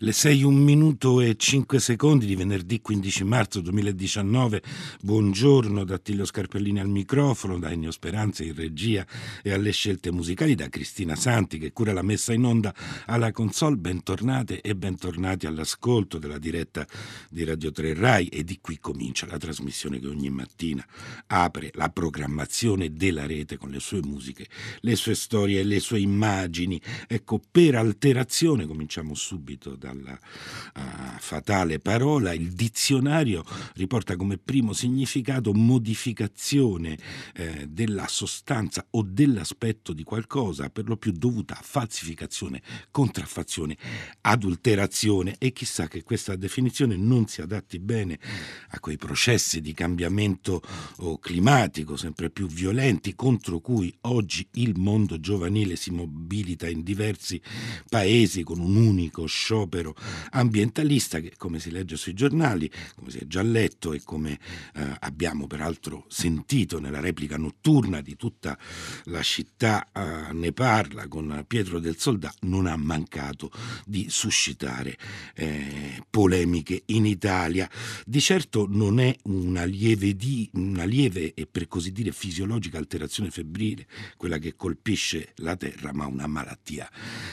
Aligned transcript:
Le 0.00 0.12
6, 0.12 0.44
1 0.44 0.56
minuto 0.56 1.20
e 1.20 1.34
5 1.36 1.80
secondi 1.80 2.24
di 2.24 2.36
venerdì 2.36 2.80
15 2.80 3.24
marzo 3.24 3.60
2019. 3.60 4.62
Buongiorno 5.02 5.82
da 5.82 5.96
Attilio 5.96 6.24
Scarpellini 6.24 6.78
al 6.78 6.88
microfono, 6.88 7.58
da 7.58 7.72
Ennio 7.72 7.90
Speranza 7.90 8.44
in 8.44 8.54
regia 8.54 9.04
e 9.42 9.52
alle 9.52 9.72
scelte 9.72 10.12
musicali, 10.12 10.54
da 10.54 10.68
Cristina 10.68 11.16
Santi 11.16 11.58
che 11.58 11.72
cura 11.72 11.92
la 11.92 12.02
messa 12.02 12.32
in 12.32 12.44
onda 12.44 12.72
alla 13.06 13.32
console. 13.32 13.74
Bentornate 13.74 14.60
e 14.60 14.76
bentornati 14.76 15.46
all'ascolto 15.46 16.18
della 16.18 16.38
diretta 16.38 16.86
di 17.28 17.42
Radio 17.42 17.72
3 17.72 17.94
Rai 17.94 18.28
e 18.28 18.44
di 18.44 18.60
qui 18.60 18.78
comincia 18.78 19.26
la 19.26 19.36
trasmissione 19.36 19.98
che 19.98 20.06
ogni 20.06 20.30
mattina 20.30 20.86
apre 21.26 21.72
la 21.74 21.88
programmazione 21.88 22.92
della 22.92 23.26
rete 23.26 23.56
con 23.56 23.70
le 23.70 23.80
sue 23.80 24.00
musiche, 24.04 24.46
le 24.78 24.94
sue 24.94 25.16
storie 25.16 25.58
e 25.58 25.64
le 25.64 25.80
sue 25.80 25.98
immagini. 25.98 26.80
Ecco, 27.08 27.40
per 27.50 27.74
alterazione 27.74 28.64
cominciamo 28.64 29.16
subito 29.16 29.74
da 29.74 29.86
dalla 29.92 30.18
uh, 30.74 31.18
fatale 31.18 31.78
parola, 31.78 32.32
il 32.32 32.52
dizionario 32.52 33.44
riporta 33.74 34.16
come 34.16 34.38
primo 34.38 34.72
significato 34.72 35.52
modificazione 35.52 36.98
eh, 37.34 37.66
della 37.68 38.06
sostanza 38.08 38.86
o 38.90 39.02
dell'aspetto 39.02 39.92
di 39.92 40.02
qualcosa, 40.02 40.70
per 40.70 40.86
lo 40.86 40.96
più 40.96 41.12
dovuta 41.12 41.58
a 41.58 41.62
falsificazione, 41.62 42.62
contraffazione, 42.90 43.76
adulterazione. 44.22 45.36
E 45.38 45.52
chissà 45.52 45.88
che 45.88 46.02
questa 46.02 46.36
definizione 46.36 46.96
non 46.96 47.26
si 47.26 47.40
adatti 47.40 47.78
bene 47.78 48.18
a 48.70 48.80
quei 48.80 48.96
processi 48.96 49.60
di 49.60 49.72
cambiamento 49.72 50.62
oh, 50.98 51.18
climatico 51.18 51.96
sempre 51.96 52.30
più 52.30 52.46
violenti 52.46 53.14
contro 53.14 53.60
cui 53.60 53.94
oggi 54.02 54.46
il 54.54 54.78
mondo 54.78 55.20
giovanile 55.20 55.76
si 55.76 55.90
mobilita 55.90 56.68
in 56.68 56.82
diversi 56.82 57.40
paesi 57.88 58.42
con 58.42 58.60
un 58.60 58.76
unico 58.76 59.26
sciopero 59.26 59.77
sciopero 59.78 59.94
ambientalista 60.30 61.20
che, 61.20 61.34
come 61.36 61.60
si 61.60 61.70
legge 61.70 61.96
sui 61.96 62.14
giornali, 62.14 62.70
come 62.96 63.10
si 63.10 63.18
è 63.18 63.26
già 63.26 63.42
letto 63.42 63.92
e 63.92 64.02
come 64.02 64.38
eh, 64.74 64.96
abbiamo 65.00 65.46
peraltro 65.46 66.04
sentito 66.08 66.80
nella 66.80 67.00
replica 67.00 67.36
notturna 67.36 68.00
di 68.00 68.16
tutta 68.16 68.58
la 69.04 69.22
città 69.22 69.88
eh, 69.92 70.32
ne 70.32 70.52
parla 70.52 71.06
con 71.08 71.44
Pietro 71.46 71.78
del 71.78 71.98
Soldà, 71.98 72.32
non 72.40 72.66
ha 72.66 72.76
mancato 72.76 73.50
di 73.84 74.06
suscitare 74.08 74.96
eh, 75.34 76.02
polemiche 76.10 76.82
in 76.86 77.06
Italia. 77.06 77.68
Di 78.04 78.20
certo 78.20 78.66
non 78.68 79.00
è 79.00 79.14
una 79.24 79.64
lieve, 79.64 80.14
di, 80.14 80.48
una 80.54 80.84
lieve 80.84 81.34
e 81.34 81.46
per 81.46 81.68
così 81.68 81.92
dire 81.92 82.12
fisiologica 82.12 82.78
alterazione 82.78 83.30
febbrile 83.30 83.86
quella 84.16 84.38
che 84.38 84.56
colpisce 84.56 85.32
la 85.36 85.56
Terra, 85.56 85.92
ma 85.92 86.06
una 86.06 86.26
malattia 86.26 86.90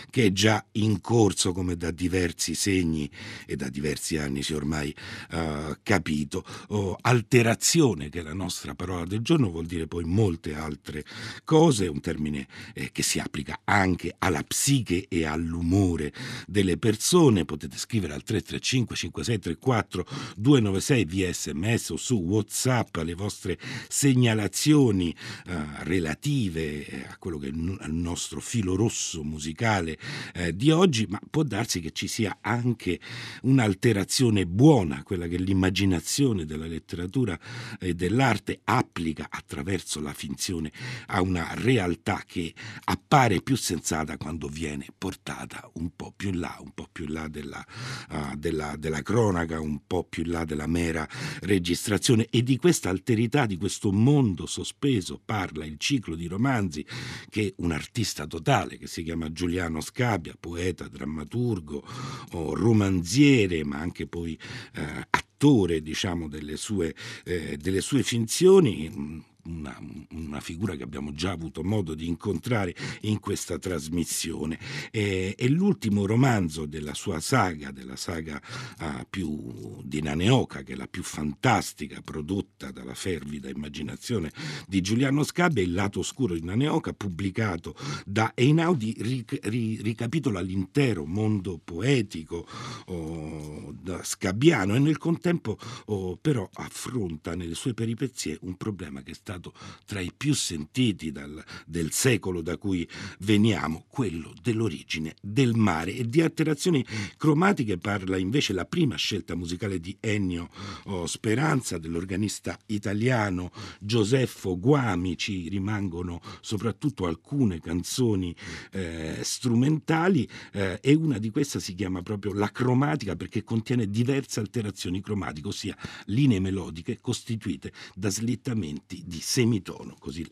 che 0.09 0.25
è 0.25 0.31
già 0.31 0.63
in 0.73 1.01
corso 1.01 1.51
come 1.51 1.75
da 1.75 1.91
diversi 1.91 2.34
diversi 2.35 2.53
segni 2.53 3.09
e 3.45 3.55
da 3.55 3.69
diversi 3.69 4.17
anni 4.17 4.43
si 4.43 4.51
è 4.53 4.55
ormai 4.55 4.93
uh, 5.31 5.77
capito. 5.81 6.43
Oh, 6.67 6.97
alterazione, 6.99 8.09
che 8.09 8.19
è 8.19 8.23
la 8.23 8.33
nostra 8.33 8.75
parola 8.75 9.05
del 9.05 9.21
giorno, 9.21 9.49
vuol 9.49 9.65
dire 9.65 9.87
poi 9.87 10.03
molte 10.03 10.53
altre 10.53 11.05
cose, 11.45 11.87
un 11.87 12.01
termine 12.01 12.47
eh, 12.73 12.91
che 12.91 13.01
si 13.01 13.19
applica 13.19 13.61
anche 13.63 14.13
alla 14.19 14.43
psiche 14.43 15.05
e 15.07 15.25
all'umore 15.25 16.13
delle 16.45 16.77
persone. 16.77 17.45
Potete 17.45 17.77
scrivere 17.77 18.13
al 18.13 18.23
335 18.23 18.95
5634 18.95 20.05
296 20.35 21.05
via 21.05 21.31
sms 21.31 21.89
o 21.91 21.97
su 21.97 22.15
whatsapp 22.17 22.97
le 22.97 23.13
vostre 23.13 23.57
segnalazioni 23.87 25.15
uh, 25.47 25.53
relative 25.83 26.85
eh, 26.85 27.05
a 27.09 27.17
quello 27.17 27.37
che 27.37 27.47
è 27.47 27.49
il 27.49 27.93
nostro 27.93 28.39
filo 28.41 28.75
rosso 28.75 29.23
musicale 29.23 29.97
eh, 30.33 30.55
di 30.55 30.71
oggi, 30.71 31.05
ma 31.07 31.19
può 31.29 31.43
darsi 31.43 31.79
che 31.79 31.91
ci 31.91 32.07
sia 32.07 32.24
sia 32.25 32.37
anche 32.41 32.99
un'alterazione 33.43 34.47
buona, 34.47 35.03
quella 35.03 35.27
che 35.27 35.37
l'immaginazione 35.37 36.45
della 36.45 36.65
letteratura 36.65 37.39
e 37.79 37.93
dell'arte 37.93 38.61
applica 38.63 39.27
attraverso 39.29 40.01
la 40.01 40.13
finzione 40.13 40.71
a 41.07 41.21
una 41.21 41.49
realtà 41.53 42.23
che 42.25 42.51
appare 42.85 43.41
più 43.41 43.55
sensata 43.55 44.17
quando 44.17 44.47
viene 44.47 44.87
portata 44.97 45.69
un 45.73 45.91
po' 45.95 46.11
più 46.15 46.29
in 46.29 46.39
là, 46.39 46.57
un 46.61 46.71
po' 46.73 46.87
più 46.91 47.05
in 47.05 47.13
là 47.13 47.27
della, 47.27 47.63
uh, 48.09 48.35
della, 48.35 48.75
della 48.77 49.03
cronaca, 49.03 49.59
un 49.59 49.81
po' 49.85 50.03
più 50.03 50.23
in 50.23 50.31
là 50.31 50.45
della 50.45 50.67
mera 50.67 51.07
registrazione. 51.41 52.25
E 52.31 52.41
di 52.41 52.57
questa 52.57 52.89
alterità, 52.89 53.45
di 53.45 53.57
questo 53.57 53.91
mondo 53.91 54.47
sospeso 54.47 55.21
parla 55.23 55.63
il 55.65 55.77
ciclo 55.77 56.15
di 56.15 56.25
romanzi 56.25 56.83
che 57.29 57.53
un 57.57 57.71
artista 57.71 58.25
totale 58.25 58.77
che 58.77 58.87
si 58.87 59.03
chiama 59.03 59.31
Giuliano 59.31 59.79
Scabbia, 59.79 60.35
poeta, 60.39 60.87
drammaturgo, 60.87 61.83
romanziere, 62.31 63.63
ma 63.63 63.77
anche 63.79 64.07
poi 64.07 64.37
eh, 64.75 65.07
attore 65.09 65.81
diciamo, 65.81 66.27
delle, 66.27 66.57
sue, 66.57 66.95
eh, 67.23 67.57
delle 67.57 67.81
sue 67.81 68.03
finzioni 68.03 69.33
una, 69.45 69.79
una, 70.11 70.39
figura 70.39 70.75
che 70.75 70.83
abbiamo 70.83 71.11
già 71.13 71.31
avuto 71.31 71.63
modo 71.63 71.93
di 71.93 72.07
incontrare 72.07 72.75
in 73.01 73.19
questa 73.19 73.57
trasmissione. 73.57 74.59
E, 74.91 75.35
è 75.37 75.47
l'ultimo 75.47 76.05
romanzo 76.05 76.65
della 76.65 76.93
sua 76.93 77.19
saga, 77.19 77.71
della 77.71 77.95
saga 77.95 78.41
uh, 78.79 79.05
più 79.09 79.81
di 79.83 80.01
Naneoca, 80.01 80.63
che 80.63 80.73
è 80.73 80.75
la 80.75 80.87
più 80.87 81.03
fantastica 81.03 82.01
prodotta 82.01 82.71
dalla 82.71 82.93
fervida 82.93 83.49
immaginazione 83.49 84.31
di 84.67 84.81
Giuliano 84.81 85.23
Scabbia, 85.23 85.63
Il 85.63 85.73
lato 85.73 85.99
oscuro 85.99 86.33
di 86.33 86.43
Naneoca, 86.43 86.93
pubblicato 86.93 87.75
da 88.05 88.31
Einaudi, 88.35 88.95
ric- 88.99 89.39
ri- 89.43 89.81
ricapitola 89.81 90.41
l'intero 90.41 91.05
mondo 91.05 91.59
poetico 91.63 92.47
oh, 92.85 93.73
da 93.81 94.03
scabbiano 94.03 94.75
e 94.75 94.79
nel 94.79 94.97
contempo 94.97 95.57
oh, 95.85 96.17
però 96.17 96.49
affronta 96.53 97.35
nelle 97.35 97.55
sue 97.55 97.73
peripezie 97.73 98.37
un 98.41 98.55
problema 98.55 99.01
che 99.01 99.13
sta 99.13 99.34
stato 99.35 99.53
tra 99.85 99.99
i 99.99 100.11
più 100.15 100.33
sentiti 100.33 101.11
dal, 101.11 101.43
del 101.65 101.91
secolo 101.91 102.41
da 102.41 102.57
cui 102.57 102.87
veniamo, 103.19 103.85
quello 103.89 104.33
dell'origine 104.41 105.15
del 105.21 105.55
mare. 105.55 105.93
E 105.95 106.05
di 106.07 106.21
alterazioni 106.21 106.85
cromatiche 107.17 107.77
parla 107.77 108.17
invece 108.17 108.53
la 108.53 108.65
prima 108.65 108.95
scelta 108.95 109.35
musicale 109.35 109.79
di 109.79 109.95
Ennio 109.99 110.49
oh, 110.85 111.05
Speranza, 111.05 111.77
dell'organista 111.77 112.57
italiano 112.67 113.51
Gioseffo 113.79 114.57
Guami, 114.57 115.17
ci 115.17 115.49
rimangono 115.49 116.21
soprattutto 116.41 117.05
alcune 117.05 117.59
canzoni 117.59 118.35
eh, 118.71 119.19
strumentali 119.21 120.27
eh, 120.53 120.79
e 120.81 120.93
una 120.93 121.17
di 121.17 121.29
queste 121.29 121.59
si 121.59 121.75
chiama 121.75 122.01
proprio 122.01 122.33
La 122.33 122.51
cromatica 122.51 123.15
perché 123.15 123.43
contiene 123.43 123.89
diverse 123.89 124.39
alterazioni 124.39 125.01
cromatiche, 125.01 125.47
ossia 125.47 125.77
linee 126.05 126.39
melodiche 126.39 126.99
costituite 127.01 127.71
da 127.93 128.09
slittamenti 128.09 129.03
di 129.05 129.19
semitono, 129.25 129.95
così, 129.99 130.25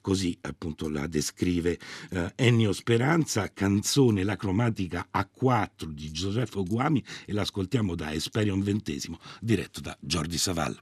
così 0.00 0.36
appunto 0.40 0.88
la 0.88 1.06
descrive 1.06 1.78
eh, 2.10 2.32
Ennio 2.34 2.72
Speranza, 2.72 3.52
canzone 3.52 4.24
La 4.24 4.36
cromatica 4.36 5.06
A4 5.12 5.84
di 5.84 6.10
Giuseppe 6.10 6.62
Guami 6.64 7.04
e 7.26 7.34
l'ascoltiamo 7.34 7.94
da 7.94 8.12
Esperion 8.12 8.62
XX, 8.62 9.10
diretto 9.40 9.80
da 9.80 9.94
Jordi 10.00 10.38
Savall. 10.38 10.78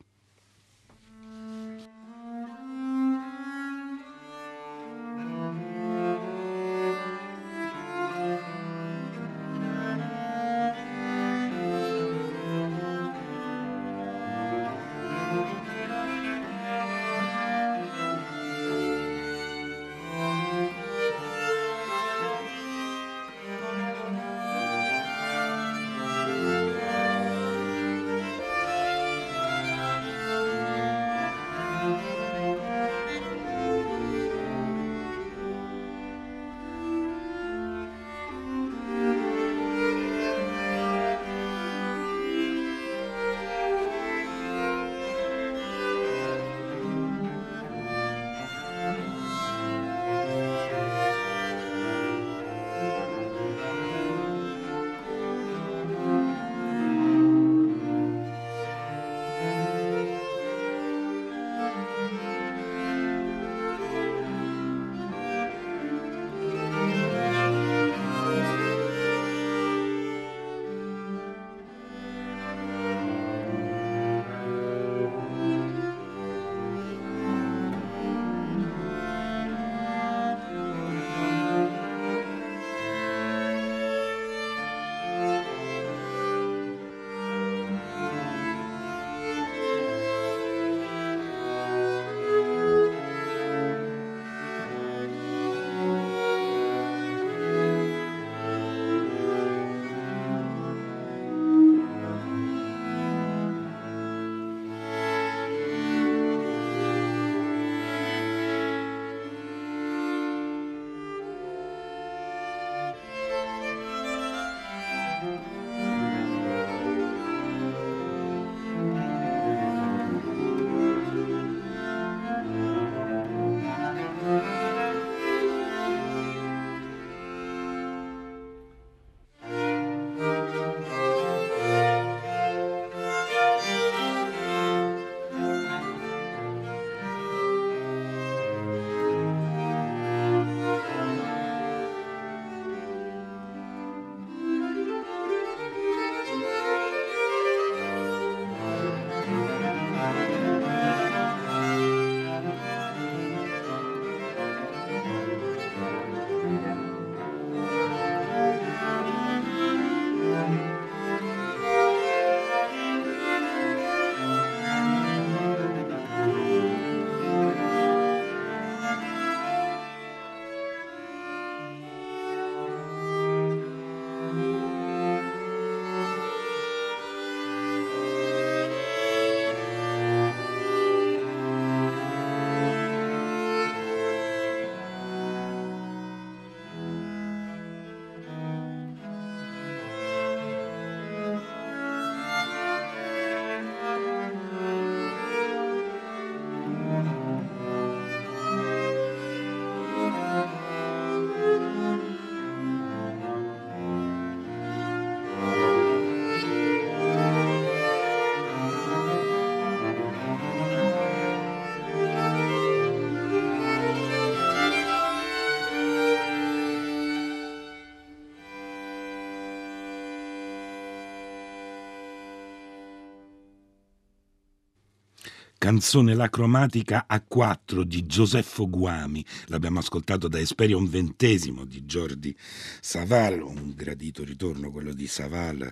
Canzone 225.67 226.15
La 226.15 226.29
cromatica 226.29 227.07
a 227.09 227.21
4 227.21 227.83
di 227.83 228.07
Gioseffo 228.07 228.71
Guami, 228.71 229.25
l'abbiamo 229.47 229.81
ascoltato 229.81 230.29
da 230.29 230.39
Esperion 230.39 230.89
XX 230.89 231.65
di 231.65 231.83
Jordi 231.83 232.37
Saval, 232.81 233.43
un 233.43 233.73
gradito 233.75 234.23
ritorno 234.23 234.71
quello 234.71 234.93
di 234.93 235.09
Saval, 235.09 235.69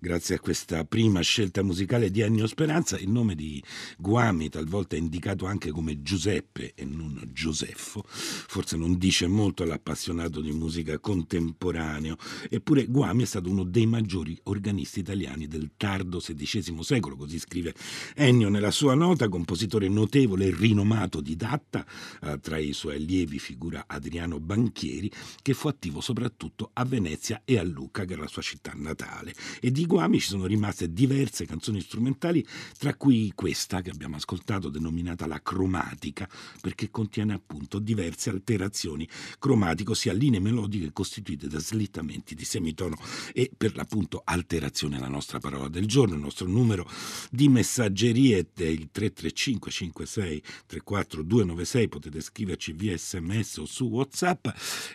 grazie 0.00 0.34
a 0.34 0.40
questa 0.40 0.84
prima 0.84 1.20
scelta 1.20 1.62
musicale 1.62 2.10
di 2.10 2.22
Ennio 2.22 2.48
Speranza, 2.48 2.98
il 2.98 3.08
nome 3.08 3.36
di 3.36 3.62
Guami 3.98 4.48
talvolta 4.48 4.96
è 4.96 4.98
indicato 4.98 5.46
anche 5.46 5.70
come 5.70 6.02
Giuseppe 6.02 6.72
e 6.74 6.84
non 6.84 7.30
Gioseffo, 7.32 8.02
forse 8.08 8.76
non 8.76 8.98
dice 8.98 9.28
molto 9.28 9.62
all'appassionato 9.62 10.40
di 10.40 10.50
musica 10.50 10.98
contemporaneo, 10.98 12.16
eppure 12.50 12.86
Guami 12.86 13.22
è 13.22 13.26
stato 13.26 13.48
uno 13.48 13.62
dei 13.62 13.86
maggiori 13.86 14.36
organisti 14.44 14.98
italiani 14.98 15.46
del 15.46 15.70
tardo 15.76 16.18
XVI 16.18 16.82
secolo, 16.82 17.14
così 17.14 17.38
scrive 17.38 17.74
Ennio 18.16 18.48
nella 18.48 18.72
sua 18.72 18.94
nota 18.94 19.28
compositore 19.36 19.88
notevole 19.88 20.46
e 20.46 20.54
rinomato 20.56 21.20
didatta, 21.20 21.84
eh, 22.22 22.40
tra 22.40 22.56
i 22.56 22.72
suoi 22.72 22.96
allievi 22.96 23.38
figura 23.38 23.84
Adriano 23.86 24.40
Banchieri, 24.40 25.12
che 25.42 25.52
fu 25.52 25.68
attivo 25.68 26.00
soprattutto 26.00 26.70
a 26.72 26.86
Venezia 26.86 27.42
e 27.44 27.58
a 27.58 27.62
Lucca, 27.62 28.06
che 28.06 28.14
era 28.14 28.22
la 28.22 28.28
sua 28.28 28.40
città 28.40 28.72
natale. 28.74 29.34
E 29.60 29.70
di 29.70 29.84
Guami 29.84 30.18
ci 30.20 30.28
sono 30.28 30.46
rimaste 30.46 30.90
diverse 30.90 31.44
canzoni 31.44 31.82
strumentali, 31.82 32.46
tra 32.78 32.94
cui 32.94 33.30
questa 33.34 33.82
che 33.82 33.90
abbiamo 33.90 34.16
ascoltato, 34.16 34.70
denominata 34.70 35.26
la 35.26 35.42
cromatica, 35.42 36.26
perché 36.62 36.90
contiene 36.90 37.34
appunto 37.34 37.78
diverse 37.78 38.30
alterazioni 38.30 39.06
cromatiche, 39.38 39.90
ossia 39.90 40.14
linee 40.14 40.40
melodiche 40.40 40.92
costituite 40.92 41.46
da 41.46 41.58
slittamenti 41.58 42.34
di 42.34 42.44
semitono 42.44 42.96
e 43.34 43.50
per 43.54 43.76
l'appunto 43.76 44.22
alterazione 44.24 44.96
alla 44.96 45.08
nostra 45.08 45.38
parola 45.40 45.68
del 45.68 45.84
giorno. 45.84 46.14
Il 46.14 46.20
nostro 46.20 46.46
numero 46.46 46.88
di 47.30 47.50
messaggerie 47.50 48.38
è 48.54 48.62
il 48.64 48.88
333 48.90 49.25
335 49.32 49.70
56 49.70 50.42
34 50.66 51.22
296 51.22 51.88
potete 51.88 52.20
scriverci 52.20 52.72
via 52.72 52.96
sms 52.96 53.56
o 53.58 53.64
su 53.64 53.86
whatsapp 53.86 54.46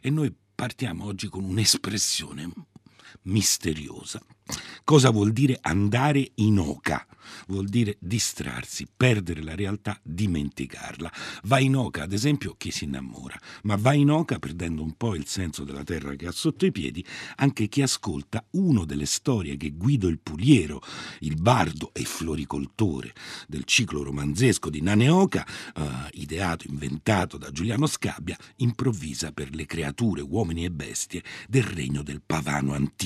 e 0.02 0.10
noi 0.10 0.34
partiamo 0.56 1.06
oggi 1.06 1.28
con 1.28 1.44
un'espressione 1.44 2.70
misteriosa. 3.24 4.22
Cosa 4.84 5.12
vuol 5.12 5.32
dire 5.32 5.58
andare 5.62 6.32
in 6.36 6.60
oca? 6.60 7.06
Vuol 7.48 7.68
dire 7.70 7.98
distrarsi, 8.00 8.88
perdere 8.96 9.42
la 9.42 9.56
realtà, 9.56 9.98
dimenticarla. 10.04 11.12
Va 11.44 11.60
in 11.60 11.76
oca, 11.76 12.04
ad 12.04 12.14
esempio, 12.14 12.56
chi 12.58 12.72
si 12.72 12.86
innamora, 12.86 13.40
ma 13.64 13.76
va 13.78 13.94
in 13.94 14.10
oca 14.10 14.40
perdendo 14.40 14.82
un 14.82 14.94
po' 14.98 15.16
il 15.16 15.28
senso 15.28 15.64
della 15.64 15.84
terra 15.84 16.16
che 16.16 16.28
ha 16.28 16.32
sotto 16.32 16.66
i 16.66 16.72
piedi 16.72 17.06
anche 17.38 17.68
chi 17.68 17.82
ascolta 17.82 18.44
una 18.52 18.84
delle 18.86 19.06
storie 19.06 19.56
che 19.56 19.72
Guido 19.72 20.08
il 20.08 20.20
Puliero, 20.20 20.82
il 21.20 21.36
bardo 21.36 21.92
e 21.94 22.04
floricoltore 22.04 23.14
del 23.48 23.64
ciclo 23.66 24.04
romanzesco 24.04 24.70
di 24.70 24.82
Naneoca, 24.82 25.46
eh, 25.76 26.10
ideato, 26.14 26.66
inventato 26.68 27.38
da 27.38 27.52
Giuliano 27.52 27.86
Scabbia, 27.86 28.38
improvvisa 28.58 29.32
per 29.32 29.54
le 29.56 29.66
creature, 29.66 30.22
uomini 30.22 30.66
e 30.66 30.72
bestie 30.72 31.24
del 31.48 31.64
regno 31.64 32.02
del 32.02 32.22
pavano 32.26 32.74
antico, 32.74 33.01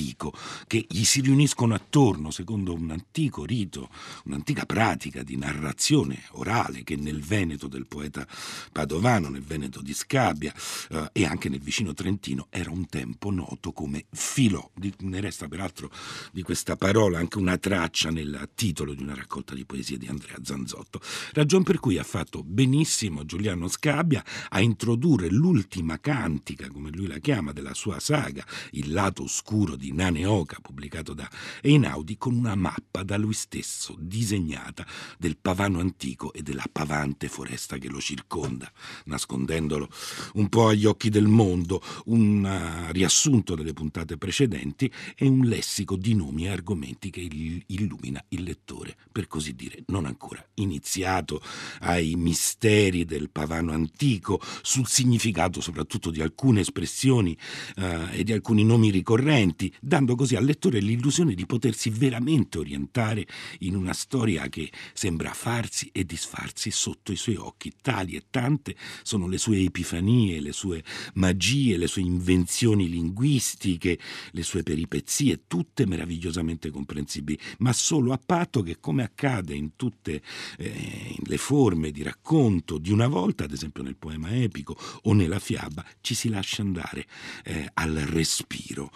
che 0.66 0.84
gli 0.88 1.04
si 1.04 1.20
riuniscono 1.20 1.74
attorno 1.74 2.30
secondo 2.30 2.74
un 2.74 2.90
antico 2.90 3.44
rito, 3.44 3.88
un'antica 4.24 4.66
pratica 4.66 5.22
di 5.22 5.36
narrazione 5.36 6.22
orale 6.32 6.82
che 6.82 6.96
nel 6.96 7.22
Veneto 7.22 7.66
del 7.66 7.86
poeta 7.86 8.26
padovano, 8.72 9.28
nel 9.28 9.42
Veneto 9.42 9.80
di 9.80 9.94
Scabbia 9.94 10.52
eh, 10.90 11.10
e 11.12 11.24
anche 11.24 11.48
nel 11.48 11.60
vicino 11.60 11.94
Trentino 11.94 12.48
era 12.50 12.70
un 12.70 12.86
tempo 12.88 13.30
noto 13.30 13.72
come 13.72 14.06
filò. 14.10 14.70
Ne 14.98 15.20
resta 15.20 15.48
peraltro 15.48 15.90
di 16.32 16.42
questa 16.42 16.76
parola 16.76 17.18
anche 17.18 17.38
una 17.38 17.56
traccia 17.56 18.10
nel 18.10 18.50
titolo 18.54 18.92
di 18.92 19.02
una 19.02 19.14
raccolta 19.14 19.54
di 19.54 19.64
poesie 19.64 19.96
di 19.96 20.06
Andrea 20.06 20.36
Zanzotto. 20.42 21.00
Ragion 21.32 21.62
per 21.62 21.78
cui 21.80 21.98
ha 21.98 22.04
fatto 22.04 22.42
benissimo 22.42 23.24
Giuliano 23.24 23.68
Scabbia 23.68 24.22
a 24.50 24.60
introdurre 24.60 25.30
l'ultima 25.30 25.98
cantica, 25.98 26.68
come 26.68 26.90
lui 26.90 27.06
la 27.06 27.18
chiama, 27.18 27.52
della 27.52 27.74
sua 27.74 27.98
saga, 28.00 28.44
Il 28.72 28.92
lato 28.92 29.22
oscuro 29.22 29.76
di 29.76 29.85
Naneoca, 29.92 30.58
pubblicato 30.60 31.14
da 31.14 31.28
Einaudi, 31.62 32.16
con 32.16 32.34
una 32.34 32.54
mappa 32.54 33.02
da 33.02 33.16
lui 33.16 33.34
stesso 33.34 33.96
disegnata 33.98 34.86
del 35.18 35.36
pavano 35.36 35.80
antico 35.80 36.32
e 36.32 36.42
della 36.42 36.64
pavante 36.70 37.28
foresta 37.28 37.78
che 37.78 37.88
lo 37.88 38.00
circonda, 38.00 38.70
nascondendolo 39.04 39.88
un 40.34 40.48
po' 40.48 40.68
agli 40.68 40.84
occhi 40.84 41.08
del 41.08 41.26
mondo, 41.26 41.82
un 42.06 42.44
uh, 42.44 42.92
riassunto 42.92 43.54
delle 43.54 43.72
puntate 43.72 44.16
precedenti 44.16 44.90
e 45.16 45.26
un 45.26 45.46
lessico 45.46 45.96
di 45.96 46.14
nomi 46.14 46.46
e 46.46 46.50
argomenti 46.50 47.10
che 47.10 47.20
illumina 47.66 48.22
il 48.28 48.42
lettore, 48.42 48.96
per 49.10 49.26
così 49.26 49.54
dire, 49.54 49.82
non 49.86 50.06
ancora 50.06 50.44
iniziato 50.54 51.40
ai 51.80 52.14
misteri 52.16 53.04
del 53.04 53.30
pavano 53.30 53.72
antico, 53.72 54.40
sul 54.62 54.86
significato 54.86 55.60
soprattutto 55.60 56.10
di 56.10 56.20
alcune 56.22 56.60
espressioni 56.60 57.36
uh, 57.76 58.08
e 58.12 58.24
di 58.24 58.32
alcuni 58.32 58.64
nomi 58.64 58.90
ricorrenti, 58.90 59.72
dando 59.80 60.14
così 60.14 60.36
al 60.36 60.44
lettore 60.44 60.80
l'illusione 60.80 61.34
di 61.34 61.46
potersi 61.46 61.90
veramente 61.90 62.58
orientare 62.58 63.26
in 63.60 63.76
una 63.76 63.92
storia 63.92 64.48
che 64.48 64.70
sembra 64.92 65.32
farsi 65.32 65.90
e 65.92 66.04
disfarsi 66.04 66.70
sotto 66.70 67.12
i 67.12 67.16
suoi 67.16 67.36
occhi. 67.36 67.72
Tali 67.80 68.16
e 68.16 68.24
tante 68.30 68.76
sono 69.02 69.26
le 69.26 69.38
sue 69.38 69.60
epifanie, 69.60 70.40
le 70.40 70.52
sue 70.52 70.82
magie, 71.14 71.76
le 71.76 71.86
sue 71.86 72.02
invenzioni 72.02 72.88
linguistiche, 72.88 73.98
le 74.30 74.42
sue 74.42 74.62
peripezie, 74.62 75.42
tutte 75.46 75.86
meravigliosamente 75.86 76.70
comprensibili, 76.70 77.38
ma 77.58 77.72
solo 77.72 78.12
a 78.12 78.20
patto 78.24 78.62
che, 78.62 78.78
come 78.80 79.02
accade 79.02 79.54
in 79.54 79.76
tutte 79.76 80.22
eh, 80.58 81.16
le 81.24 81.36
forme 81.36 81.90
di 81.90 82.02
racconto 82.02 82.78
di 82.78 82.90
una 82.90 83.08
volta, 83.08 83.44
ad 83.44 83.52
esempio 83.52 83.82
nel 83.82 83.96
poema 83.96 84.34
epico 84.34 84.76
o 85.02 85.12
nella 85.12 85.38
fiaba, 85.38 85.84
ci 86.00 86.14
si 86.14 86.28
lascia 86.28 86.62
andare 86.62 87.06
eh, 87.44 87.70
al 87.74 87.94
respiro 87.94 88.90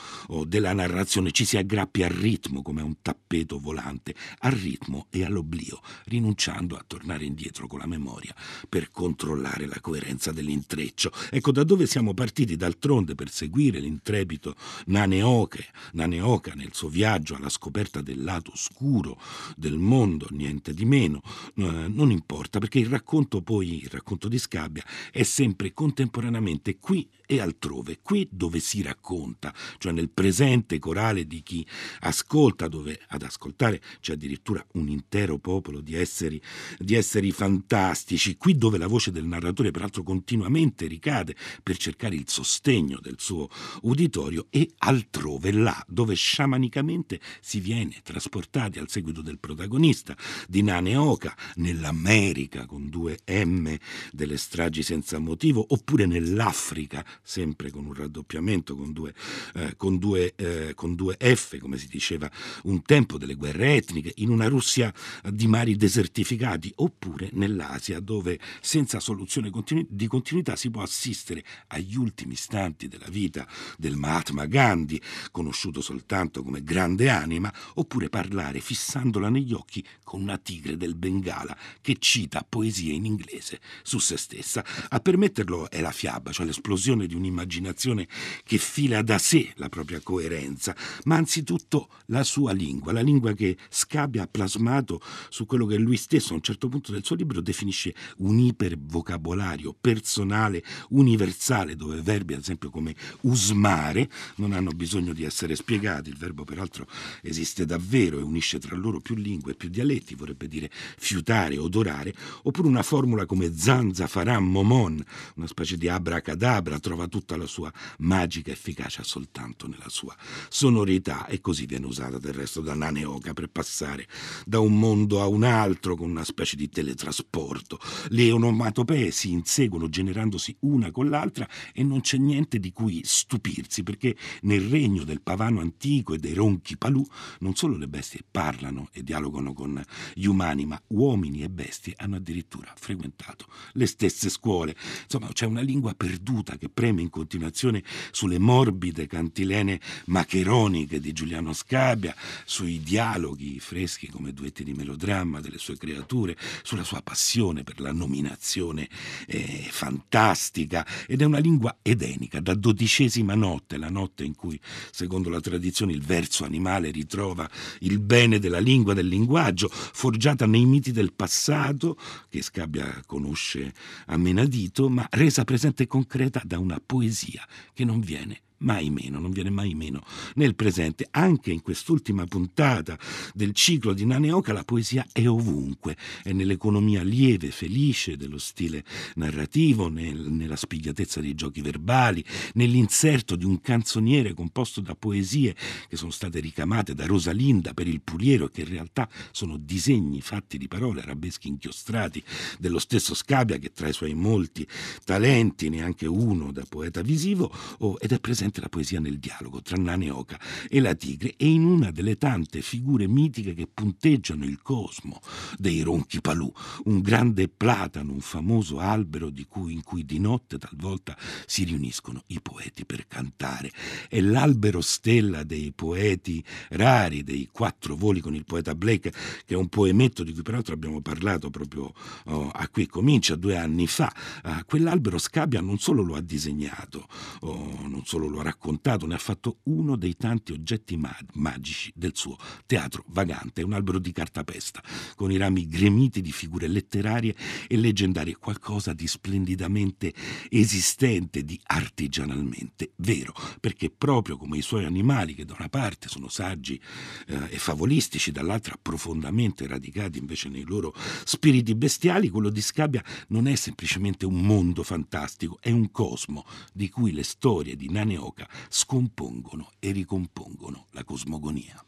della 0.46 0.69
narrazione, 0.72 1.30
ci 1.30 1.44
si 1.44 1.56
aggrappi 1.56 2.02
al 2.02 2.10
ritmo 2.10 2.62
come 2.62 2.80
a 2.80 2.84
un 2.84 2.96
tappeto 3.02 3.58
volante, 3.58 4.14
al 4.40 4.52
ritmo 4.52 5.06
e 5.10 5.24
all'oblio, 5.24 5.80
rinunciando 6.04 6.76
a 6.76 6.84
tornare 6.86 7.24
indietro 7.24 7.66
con 7.66 7.78
la 7.78 7.86
memoria 7.86 8.34
per 8.68 8.90
controllare 8.90 9.66
la 9.66 9.80
coerenza 9.80 10.32
dell'intreccio. 10.32 11.12
Ecco 11.30 11.52
da 11.52 11.64
dove 11.64 11.86
siamo 11.86 12.14
partiti 12.14 12.56
d'altronde 12.56 13.14
per 13.14 13.30
seguire 13.30 13.80
l'intrepido 13.80 14.54
Naneoke, 14.86 15.66
Naneoka 15.92 16.54
nel 16.54 16.74
suo 16.74 16.88
viaggio 16.88 17.34
alla 17.34 17.48
scoperta 17.48 18.00
del 18.00 18.22
lato 18.22 18.52
oscuro 18.52 19.20
del 19.56 19.78
mondo, 19.78 20.26
niente 20.30 20.74
di 20.74 20.84
meno, 20.84 21.22
eh, 21.56 21.88
non 21.88 22.10
importa 22.10 22.58
perché 22.58 22.78
il 22.78 22.86
racconto 22.86 23.42
poi, 23.42 23.82
il 23.82 23.90
racconto 23.90 24.28
di 24.28 24.38
Scabbia, 24.38 24.84
è 25.10 25.22
sempre 25.22 25.72
contemporaneamente 25.72 26.78
qui 26.78 27.08
e 27.30 27.38
altrove, 27.38 28.00
qui 28.02 28.26
dove 28.28 28.58
si 28.58 28.82
racconta, 28.82 29.54
cioè 29.78 29.92
nel 29.92 30.10
presente 30.10 30.80
corale 30.80 31.28
di 31.28 31.44
chi 31.44 31.64
ascolta, 32.00 32.66
dove 32.66 32.98
ad 33.06 33.22
ascoltare 33.22 33.80
c'è 34.00 34.14
addirittura 34.14 34.66
un 34.72 34.88
intero 34.88 35.38
popolo 35.38 35.80
di 35.80 35.94
esseri, 35.94 36.42
di 36.76 36.96
esseri 36.96 37.30
fantastici, 37.30 38.36
qui 38.36 38.56
dove 38.56 38.78
la 38.78 38.88
voce 38.88 39.12
del 39.12 39.26
narratore 39.26 39.70
peraltro 39.70 40.02
continuamente 40.02 40.88
ricade 40.88 41.36
per 41.62 41.76
cercare 41.76 42.16
il 42.16 42.24
sostegno 42.26 42.98
del 43.00 43.14
suo 43.18 43.48
uditorio 43.82 44.48
e 44.50 44.68
altrove, 44.78 45.52
là 45.52 45.84
dove 45.86 46.16
sciamanicamente 46.16 47.20
si 47.40 47.60
viene 47.60 48.00
trasportati 48.02 48.80
al 48.80 48.88
seguito 48.88 49.22
del 49.22 49.38
protagonista 49.38 50.16
di 50.48 50.62
Nane 50.62 50.96
Oka, 50.96 51.36
nell'America 51.56 52.66
con 52.66 52.88
due 52.88 53.20
M 53.24 53.72
delle 54.10 54.36
stragi 54.36 54.82
senza 54.82 55.20
motivo, 55.20 55.64
oppure 55.68 56.06
nell'Africa, 56.06 57.06
sempre 57.22 57.70
con 57.70 57.86
un 57.86 57.94
raddoppiamento, 57.94 58.76
con 58.76 58.92
due, 58.92 59.14
eh, 59.54 59.74
con 59.76 59.98
due, 59.98 60.34
eh, 60.36 60.74
con 60.74 60.94
due 60.94 61.16
F, 61.18 61.58
come 61.58 61.78
si 61.78 61.88
diceva 61.88 62.30
un 62.64 62.82
tempo, 62.82 63.18
delle 63.18 63.34
guerre 63.34 63.76
etniche, 63.76 64.12
in 64.16 64.30
una 64.30 64.48
Russia 64.48 64.92
di 65.30 65.46
mari 65.46 65.76
desertificati, 65.76 66.72
oppure 66.76 67.30
nell'Asia, 67.32 68.00
dove 68.00 68.38
senza 68.60 69.00
soluzione 69.00 69.50
continu- 69.50 69.86
di 69.88 70.06
continuità 70.06 70.56
si 70.56 70.70
può 70.70 70.82
assistere 70.82 71.44
agli 71.68 71.96
ultimi 71.96 72.32
istanti 72.34 72.88
della 72.88 73.08
vita 73.08 73.46
del 73.76 73.96
Mahatma 73.96 74.46
Gandhi, 74.46 75.00
conosciuto 75.30 75.80
soltanto 75.80 76.42
come 76.42 76.62
grande 76.62 77.08
anima, 77.08 77.52
oppure 77.74 78.08
parlare 78.08 78.60
fissandola 78.60 79.28
negli 79.28 79.52
occhi 79.52 79.84
con 80.02 80.22
una 80.22 80.38
tigre 80.38 80.76
del 80.76 80.94
Bengala 80.94 81.56
che 81.80 81.96
cita 81.98 82.44
poesie 82.48 82.92
in 82.92 83.04
inglese 83.04 83.60
su 83.82 83.98
se 83.98 84.16
stessa. 84.16 84.64
A 84.88 85.00
permetterlo 85.00 85.70
è 85.70 85.80
la 85.80 85.92
fiaba, 85.92 86.32
cioè 86.32 86.46
l'esplosione 86.46 87.06
di 87.10 87.16
un'immaginazione 87.16 88.06
che 88.44 88.56
fila 88.58 89.02
da 89.02 89.18
sé 89.18 89.52
la 89.56 89.68
propria 89.68 90.00
coerenza, 90.00 90.74
ma 91.04 91.16
anzitutto 91.16 91.88
la 92.06 92.22
sua 92.22 92.52
lingua, 92.52 92.92
la 92.92 93.00
lingua 93.00 93.32
che 93.32 93.56
Scabbia 93.68 94.22
ha 94.22 94.28
plasmato 94.28 95.00
su 95.28 95.44
quello 95.44 95.66
che 95.66 95.76
lui 95.76 95.96
stesso 95.96 96.32
a 96.32 96.36
un 96.36 96.42
certo 96.42 96.68
punto 96.68 96.92
del 96.92 97.04
suo 97.04 97.16
libro 97.16 97.40
definisce 97.40 97.94
un 98.18 98.38
ipervocabolario 98.38 99.74
personale, 99.78 100.62
universale, 100.90 101.74
dove 101.74 102.00
verbi 102.00 102.34
ad 102.34 102.40
esempio 102.40 102.70
come 102.70 102.94
usmare 103.22 104.08
non 104.36 104.52
hanno 104.52 104.70
bisogno 104.70 105.12
di 105.12 105.24
essere 105.24 105.56
spiegati, 105.56 106.10
il 106.10 106.16
verbo 106.16 106.44
peraltro 106.44 106.86
esiste 107.22 107.66
davvero 107.66 108.18
e 108.18 108.22
unisce 108.22 108.58
tra 108.60 108.76
loro 108.76 109.00
più 109.00 109.16
lingue, 109.16 109.54
più 109.54 109.68
dialetti, 109.68 110.14
vorrebbe 110.14 110.46
dire 110.46 110.70
fiutare, 110.70 111.58
odorare, 111.58 112.14
oppure 112.42 112.68
una 112.68 112.82
formula 112.82 113.26
come 113.26 113.52
zanza, 113.56 114.06
faram, 114.06 114.44
momon, 114.44 115.04
una 115.36 115.46
specie 115.48 115.76
di 115.76 115.88
abracadabra, 115.88 116.78
trova 116.78 116.99
tutta 117.08 117.36
la 117.36 117.46
sua 117.46 117.72
magica 117.98 118.50
efficacia 118.50 119.02
soltanto 119.02 119.66
nella 119.66 119.88
sua 119.88 120.16
sonorità 120.48 121.26
e 121.26 121.40
così 121.40 121.66
viene 121.66 121.86
usata 121.86 122.18
del 122.18 122.32
resto 122.32 122.60
da 122.60 122.74
Nane 122.74 123.04
Oka 123.04 123.32
per 123.32 123.48
passare 123.48 124.06
da 124.44 124.60
un 124.60 124.78
mondo 124.78 125.20
a 125.20 125.26
un 125.26 125.42
altro 125.42 125.96
con 125.96 126.10
una 126.10 126.24
specie 126.24 126.56
di 126.56 126.68
teletrasporto. 126.68 127.78
Le 128.08 128.30
onomatopee 128.30 129.10
si 129.10 129.30
inseguono 129.30 129.88
generandosi 129.88 130.56
una 130.60 130.90
con 130.90 131.08
l'altra 131.08 131.48
e 131.72 131.82
non 131.82 132.00
c'è 132.00 132.16
niente 132.16 132.58
di 132.58 132.72
cui 132.72 133.02
stupirsi 133.04 133.82
perché 133.82 134.16
nel 134.42 134.68
regno 134.68 135.04
del 135.04 135.20
pavano 135.20 135.60
antico 135.60 136.14
e 136.14 136.18
dei 136.18 136.34
ronchi 136.34 136.76
palù 136.76 137.04
non 137.40 137.54
solo 137.54 137.76
le 137.76 137.88
bestie 137.88 138.24
parlano 138.28 138.88
e 138.92 139.02
dialogano 139.02 139.52
con 139.52 139.82
gli 140.14 140.26
umani, 140.26 140.66
ma 140.66 140.80
uomini 140.88 141.42
e 141.42 141.50
bestie 141.50 141.94
hanno 141.96 142.16
addirittura 142.16 142.72
frequentato 142.76 143.46
le 143.72 143.86
stesse 143.86 144.28
scuole. 144.28 144.76
Insomma, 145.02 145.28
c'è 145.32 145.46
una 145.46 145.60
lingua 145.60 145.94
perduta 145.94 146.56
che 146.56 146.68
preme 146.80 147.02
in 147.02 147.10
continuazione 147.10 147.82
sulle 148.10 148.38
morbide 148.38 149.06
cantilene 149.06 149.78
macheroniche 150.06 150.98
di 150.98 151.12
Giuliano 151.12 151.52
Scabbia, 151.52 152.16
sui 152.46 152.80
dialoghi 152.80 153.60
freschi 153.60 154.08
come 154.08 154.32
duetti 154.32 154.64
di 154.64 154.72
melodramma 154.72 155.42
delle 155.42 155.58
sue 155.58 155.76
creature, 155.76 156.34
sulla 156.62 156.82
sua 156.82 157.02
passione 157.02 157.64
per 157.64 157.80
la 157.80 157.92
nominazione 157.92 158.88
eh, 159.26 159.66
fantastica. 159.68 160.86
Ed 161.06 161.20
è 161.20 161.24
una 161.26 161.38
lingua 161.38 161.76
edenica, 161.82 162.40
da 162.40 162.54
dodicesima 162.54 163.34
notte, 163.34 163.76
la 163.76 163.90
notte 163.90 164.24
in 164.24 164.34
cui, 164.34 164.58
secondo 164.90 165.28
la 165.28 165.40
tradizione, 165.40 165.92
il 165.92 166.00
verso 166.02 166.46
animale 166.46 166.90
ritrova 166.90 167.46
il 167.80 167.98
bene 167.98 168.38
della 168.38 168.58
lingua, 168.58 168.94
del 168.94 169.06
linguaggio, 169.06 169.68
forgiata 169.68 170.46
nei 170.46 170.64
miti 170.64 170.92
del 170.92 171.12
passato, 171.12 171.98
che 172.30 172.40
Scabbia 172.40 173.02
conosce 173.04 173.74
a 174.06 174.16
menadito, 174.16 174.88
ma 174.88 175.06
resa 175.10 175.44
presente 175.44 175.82
e 175.82 175.86
concreta 175.86 176.40
da 176.42 176.58
una 176.58 176.69
poesia 176.78 177.46
che 177.72 177.84
non 177.84 178.00
viene 178.00 178.42
mai 178.60 178.90
meno, 178.90 179.18
non 179.18 179.30
viene 179.30 179.50
mai 179.50 179.74
meno 179.74 180.02
nel 180.34 180.54
presente. 180.54 181.06
Anche 181.10 181.50
in 181.50 181.62
quest'ultima 181.62 182.24
puntata 182.26 182.98
del 183.34 183.52
ciclo 183.52 183.92
di 183.92 184.04
Naneoka 184.04 184.52
la 184.52 184.64
poesia 184.64 185.06
è 185.12 185.26
ovunque, 185.26 185.96
è 186.22 186.32
nell'economia 186.32 187.02
lieve, 187.02 187.50
felice 187.50 188.16
dello 188.16 188.38
stile 188.38 188.84
narrativo, 189.14 189.88
nel, 189.88 190.18
nella 190.18 190.56
spigliatezza 190.56 191.20
dei 191.20 191.34
giochi 191.34 191.60
verbali, 191.60 192.24
nell'inserto 192.54 193.36
di 193.36 193.44
un 193.44 193.60
canzoniere 193.60 194.34
composto 194.34 194.80
da 194.80 194.94
poesie 194.94 195.54
che 195.88 195.96
sono 195.96 196.10
state 196.10 196.40
ricamate 196.40 196.94
da 196.94 197.06
Rosalinda 197.06 197.74
per 197.74 197.86
il 197.86 198.00
Puliero 198.02 198.46
e 198.46 198.50
che 198.50 198.62
in 198.62 198.68
realtà 198.68 199.08
sono 199.30 199.56
disegni 199.56 200.20
fatti 200.20 200.58
di 200.58 200.68
parole, 200.68 201.02
arabeschi 201.02 201.48
inchiostrati 201.48 202.22
dello 202.58 202.78
stesso 202.78 203.14
Scabia 203.14 203.58
che 203.58 203.72
tra 203.72 203.88
i 203.88 203.92
suoi 203.92 204.14
molti 204.14 204.66
talenti, 205.04 205.68
neanche 205.68 206.06
uno 206.06 206.52
da 206.52 206.64
poeta 206.68 207.02
visivo, 207.02 207.52
oh, 207.78 207.96
ed 208.00 208.12
è 208.12 208.20
presente 208.20 208.49
presente 208.50 208.60
la 208.60 208.68
poesia 208.68 209.00
nel 209.00 209.18
dialogo 209.18 209.62
tra 209.62 209.76
Nane 209.76 210.10
Oca 210.10 210.38
e 210.68 210.80
la 210.80 210.94
tigre 210.94 211.34
e 211.36 211.48
in 211.48 211.64
una 211.64 211.90
delle 211.90 212.16
tante 212.16 212.60
figure 212.60 213.06
mitiche 213.06 213.54
che 213.54 213.68
punteggiano 213.72 214.44
il 214.44 214.60
cosmo 214.60 215.20
dei 215.56 215.80
ronchi 215.82 216.20
palù, 216.20 216.52
un 216.84 217.00
grande 217.00 217.48
platano, 217.48 218.12
un 218.12 218.20
famoso 218.20 218.78
albero 218.78 219.30
cui, 219.48 219.72
in 219.72 219.82
cui 219.82 220.04
di 220.04 220.18
notte 220.18 220.58
talvolta 220.58 221.16
si 221.46 221.64
riuniscono 221.64 222.24
i 222.28 222.40
poeti 222.40 222.84
per 222.84 223.06
cantare. 223.06 223.70
È 224.08 224.20
l'albero 224.20 224.80
stella 224.80 225.44
dei 225.44 225.72
poeti 225.72 226.44
rari, 226.70 227.22
dei 227.22 227.48
quattro 227.50 227.96
voli 227.96 228.20
con 228.20 228.34
il 228.34 228.44
poeta 228.44 228.74
Blake, 228.74 229.10
che 229.10 229.54
è 229.54 229.56
un 229.56 229.68
poemetto 229.68 230.24
di 230.24 230.32
cui 230.32 230.42
peraltro 230.42 230.74
abbiamo 230.74 231.00
parlato 231.00 231.50
proprio 231.50 231.92
oh, 232.24 232.50
a 232.50 232.68
qui 232.68 232.86
comincia 232.86 233.36
due 233.36 233.56
anni 233.56 233.86
fa. 233.86 234.12
Uh, 234.44 234.64
quell'albero 234.66 235.18
Scabbia 235.18 235.60
non 235.60 235.78
solo 235.78 236.02
lo 236.02 236.14
ha 236.14 236.20
disegnato, 236.20 237.06
oh, 237.40 237.86
non 237.86 238.02
solo 238.04 238.26
lo 238.26 238.39
ha 238.40 238.44
raccontato, 238.44 239.06
ne 239.06 239.14
ha 239.14 239.18
fatto 239.18 239.58
uno 239.64 239.96
dei 239.96 240.16
tanti 240.16 240.52
oggetti 240.52 241.00
magici 241.34 241.92
del 241.94 242.12
suo 242.14 242.36
teatro 242.66 243.04
vagante, 243.08 243.62
un 243.62 243.72
albero 243.72 243.98
di 243.98 244.12
cartapesta, 244.12 244.82
con 245.14 245.30
i 245.30 245.36
rami 245.36 245.66
gremiti 245.66 246.20
di 246.20 246.32
figure 246.32 246.68
letterarie 246.68 247.34
e 247.66 247.76
leggendarie, 247.76 248.36
qualcosa 248.36 248.92
di 248.92 249.06
splendidamente 249.06 250.12
esistente, 250.48 251.44
di 251.44 251.58
artigianalmente 251.64 252.92
vero, 252.96 253.32
perché 253.60 253.90
proprio 253.90 254.36
come 254.36 254.58
i 254.58 254.62
suoi 254.62 254.84
animali, 254.84 255.34
che 255.34 255.44
da 255.44 255.54
una 255.58 255.68
parte 255.68 256.08
sono 256.08 256.28
saggi 256.28 256.80
eh, 257.26 257.48
e 257.50 257.58
favolistici, 257.58 258.32
dall'altra 258.32 258.78
profondamente 258.80 259.66
radicati 259.66 260.18
invece 260.18 260.48
nei 260.48 260.64
loro 260.64 260.94
spiriti 261.24 261.74
bestiali, 261.74 262.28
quello 262.28 262.50
di 262.50 262.60
Scabbia 262.60 263.04
non 263.28 263.46
è 263.46 263.54
semplicemente 263.54 264.26
un 264.26 264.40
mondo 264.40 264.82
fantastico, 264.82 265.58
è 265.60 265.70
un 265.70 265.90
cosmo 265.90 266.44
di 266.72 266.88
cui 266.88 267.12
le 267.12 267.24
storie 267.24 267.76
di 267.76 267.90
Nane 267.90 268.16
Oca 268.30 268.48
scompongono 268.68 269.72
e 269.80 269.90
ricompongono 269.90 270.86
la 270.92 271.02
cosmogonia. 271.02 271.84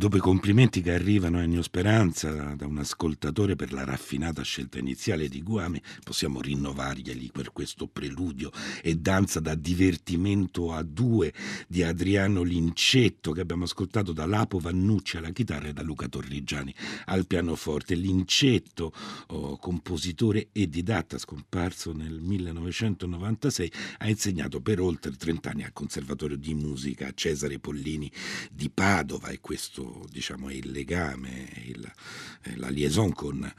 Dopo 0.00 0.16
i 0.16 0.20
complimenti 0.20 0.80
che 0.80 0.94
arrivano 0.94 1.36
a 1.36 1.42
Ennio 1.42 1.60
Speranza 1.60 2.54
da 2.54 2.66
un 2.66 2.78
ascoltatore 2.78 3.54
per 3.54 3.70
la 3.70 3.84
raffinata 3.84 4.40
scelta 4.40 4.78
iniziale 4.78 5.28
di 5.28 5.42
Guami, 5.42 5.78
possiamo 6.02 6.40
rinnovarglieli 6.40 7.28
per 7.30 7.52
questo 7.52 7.86
preludio 7.86 8.50
e 8.82 8.94
danza 8.94 9.40
da 9.40 9.54
divertimento 9.54 10.72
a 10.72 10.82
due 10.82 11.34
di 11.68 11.82
Adriano 11.82 12.42
Lincetto 12.42 13.32
che 13.32 13.42
abbiamo 13.42 13.64
ascoltato 13.64 14.14
da 14.14 14.24
Lapo 14.24 14.58
Vannucci 14.58 15.18
alla 15.18 15.32
chitarra 15.32 15.68
e 15.68 15.74
da 15.74 15.82
Luca 15.82 16.08
Torrigiani 16.08 16.74
al 17.04 17.26
pianoforte. 17.26 17.94
Lincetto, 17.94 18.94
oh, 19.26 19.58
compositore 19.58 20.48
e 20.52 20.66
didatta 20.66 21.18
scomparso 21.18 21.92
nel 21.92 22.20
1996, 22.22 23.72
ha 23.98 24.08
insegnato 24.08 24.62
per 24.62 24.80
oltre 24.80 25.10
30 25.10 25.50
anni 25.50 25.64
al 25.64 25.74
Conservatorio 25.74 26.38
di 26.38 26.54
Musica 26.54 27.12
Cesare 27.12 27.58
Pollini 27.58 28.10
di 28.50 28.70
Padova 28.70 29.28
e 29.28 29.40
questo 29.40 29.88
diciamo, 30.10 30.48
è 30.48 30.54
il 30.54 30.70
legame, 30.70 31.48
il, 31.64 31.92
la 32.56 32.68
liaison 32.68 33.12
con, 33.12 33.50